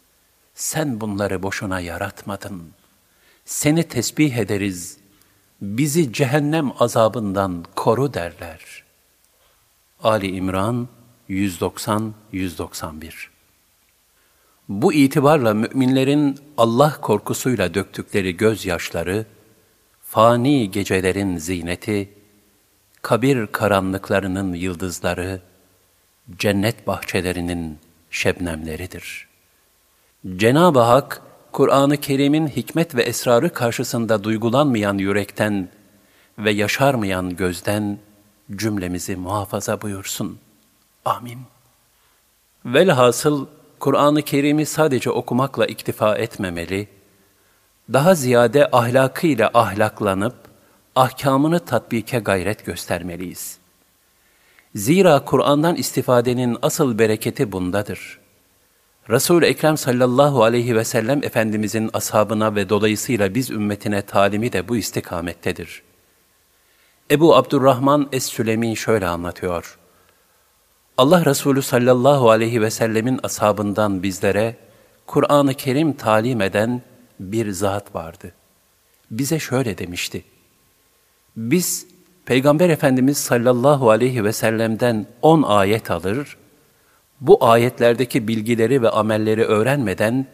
sen 0.57 1.01
bunları 1.01 1.43
boşuna 1.43 1.79
yaratmadın. 1.79 2.63
Seni 3.45 3.83
tesbih 3.83 4.35
ederiz, 4.35 4.97
bizi 5.61 6.13
cehennem 6.13 6.71
azabından 6.79 7.65
koru 7.75 8.13
derler. 8.13 8.83
Ali 10.03 10.27
İmran 10.35 10.87
190-191 11.29 13.11
Bu 14.69 14.93
itibarla 14.93 15.53
müminlerin 15.53 16.39
Allah 16.57 17.01
korkusuyla 17.01 17.73
döktükleri 17.73 18.37
gözyaşları, 18.37 19.25
fani 20.03 20.71
gecelerin 20.71 21.37
zineti, 21.37 22.09
kabir 23.01 23.47
karanlıklarının 23.47 24.53
yıldızları, 24.53 25.41
cennet 26.37 26.87
bahçelerinin 26.87 27.77
şebnemleridir. 28.11 29.26
Cenab-ı 30.35 30.79
Hak, 30.79 31.21
Kur'an-ı 31.51 31.97
Kerim'in 31.97 32.47
hikmet 32.47 32.95
ve 32.95 33.03
esrarı 33.03 33.53
karşısında 33.53 34.23
duygulanmayan 34.23 34.97
yürekten 34.97 35.69
ve 36.37 36.51
yaşarmayan 36.51 37.35
gözden 37.35 37.97
cümlemizi 38.55 39.15
muhafaza 39.15 39.81
buyursun. 39.81 40.39
Amin. 41.05 41.39
Velhasıl 42.65 43.45
Kur'an-ı 43.79 44.21
Kerim'i 44.21 44.65
sadece 44.65 45.11
okumakla 45.11 45.65
iktifa 45.65 46.15
etmemeli, 46.15 46.87
daha 47.93 48.15
ziyade 48.15 48.69
ahlakıyla 48.71 49.51
ahlaklanıp, 49.53 50.35
ahkamını 50.95 51.59
tatbike 51.59 52.19
gayret 52.19 52.65
göstermeliyiz. 52.65 53.57
Zira 54.75 55.25
Kur'an'dan 55.25 55.75
istifadenin 55.75 56.57
asıl 56.61 56.99
bereketi 56.99 57.51
bundadır. 57.51 58.16
Resul-i 59.09 59.45
Ekrem 59.45 59.77
sallallahu 59.77 60.43
aleyhi 60.43 60.75
ve 60.75 60.83
sellem 60.83 61.23
Efendimizin 61.23 61.89
ashabına 61.93 62.55
ve 62.55 62.69
dolayısıyla 62.69 63.35
biz 63.35 63.49
ümmetine 63.49 64.01
talimi 64.01 64.53
de 64.53 64.67
bu 64.67 64.77
istikamettedir. 64.77 65.83
Ebu 67.11 67.35
Abdurrahman 67.35 68.09
Es-Sülemi 68.11 68.77
şöyle 68.77 69.07
anlatıyor. 69.07 69.77
Allah 70.97 71.25
Resulü 71.25 71.61
sallallahu 71.61 72.29
aleyhi 72.29 72.61
ve 72.61 72.71
sellemin 72.71 73.19
ashabından 73.23 74.03
bizlere 74.03 74.55
Kur'an-ı 75.05 75.53
Kerim 75.53 75.93
talim 75.93 76.41
eden 76.41 76.81
bir 77.19 77.51
zat 77.51 77.95
vardı. 77.95 78.31
Bize 79.11 79.39
şöyle 79.39 79.77
demişti. 79.77 80.23
Biz 81.35 81.87
Peygamber 82.25 82.69
Efendimiz 82.69 83.17
sallallahu 83.17 83.89
aleyhi 83.89 84.23
ve 84.23 84.33
sellem'den 84.33 85.07
on 85.21 85.43
ayet 85.43 85.91
alır, 85.91 86.37
bu 87.21 87.45
ayetlerdeki 87.45 88.27
bilgileri 88.27 88.81
ve 88.81 88.89
amelleri 88.89 89.43
öğrenmeden 89.43 90.25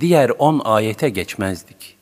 diğer 0.00 0.30
on 0.30 0.60
ayete 0.64 1.08
geçmezdik. 1.08 1.96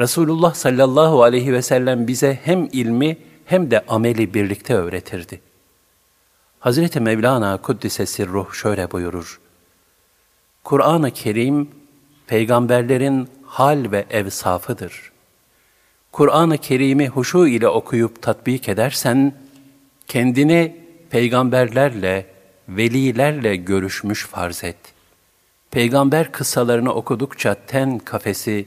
Resulullah 0.00 0.54
sallallahu 0.54 1.22
aleyhi 1.22 1.52
ve 1.52 1.62
sellem 1.62 2.06
bize 2.06 2.38
hem 2.44 2.68
ilmi 2.72 3.18
hem 3.44 3.70
de 3.70 3.84
ameli 3.88 4.34
birlikte 4.34 4.74
öğretirdi. 4.74 5.40
Hazreti 6.60 7.00
Mevlana 7.00 7.56
Kuddise 7.56 8.06
Sirruh 8.06 8.52
şöyle 8.52 8.90
buyurur. 8.90 9.40
Kur'an-ı 10.64 11.10
Kerim, 11.10 11.68
peygamberlerin 12.26 13.28
hal 13.44 13.90
ve 13.90 14.06
evsafıdır. 14.10 15.12
Kur'an-ı 16.12 16.58
Kerim'i 16.58 17.08
huşu 17.08 17.46
ile 17.46 17.68
okuyup 17.68 18.22
tatbik 18.22 18.68
edersen, 18.68 19.32
kendini 20.06 20.76
peygamberlerle, 21.10 22.26
velilerle 22.68 23.56
görüşmüş 23.56 24.26
farz 24.26 24.64
et. 24.64 24.76
Peygamber 25.70 26.32
kıssalarını 26.32 26.92
okudukça 26.92 27.54
ten 27.66 27.98
kafesi 27.98 28.66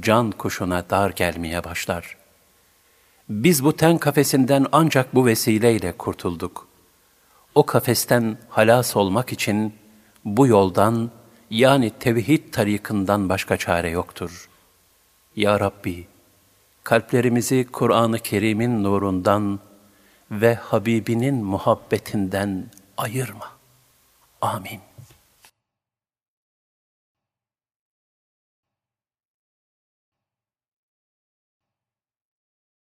can 0.00 0.30
kuşuna 0.30 0.90
dar 0.90 1.10
gelmeye 1.10 1.64
başlar. 1.64 2.16
Biz 3.28 3.64
bu 3.64 3.76
ten 3.76 3.98
kafesinden 3.98 4.66
ancak 4.72 5.14
bu 5.14 5.26
vesileyle 5.26 5.92
kurtulduk. 5.92 6.68
O 7.54 7.66
kafesten 7.66 8.38
halas 8.48 8.96
olmak 8.96 9.32
için 9.32 9.74
bu 10.24 10.46
yoldan 10.46 11.10
yani 11.50 11.90
tevhid 12.00 12.52
tarikından 12.52 13.28
başka 13.28 13.56
çare 13.56 13.90
yoktur. 13.90 14.48
Ya 15.36 15.60
Rabbi, 15.60 16.06
kalplerimizi 16.84 17.66
Kur'an-ı 17.72 18.18
Kerim'in 18.18 18.84
nurundan 18.84 19.60
ve 20.30 20.54
Habibinin 20.54 21.44
muhabbetinden 21.44 22.66
ayırma. 22.96 23.50
Amin. 24.40 24.80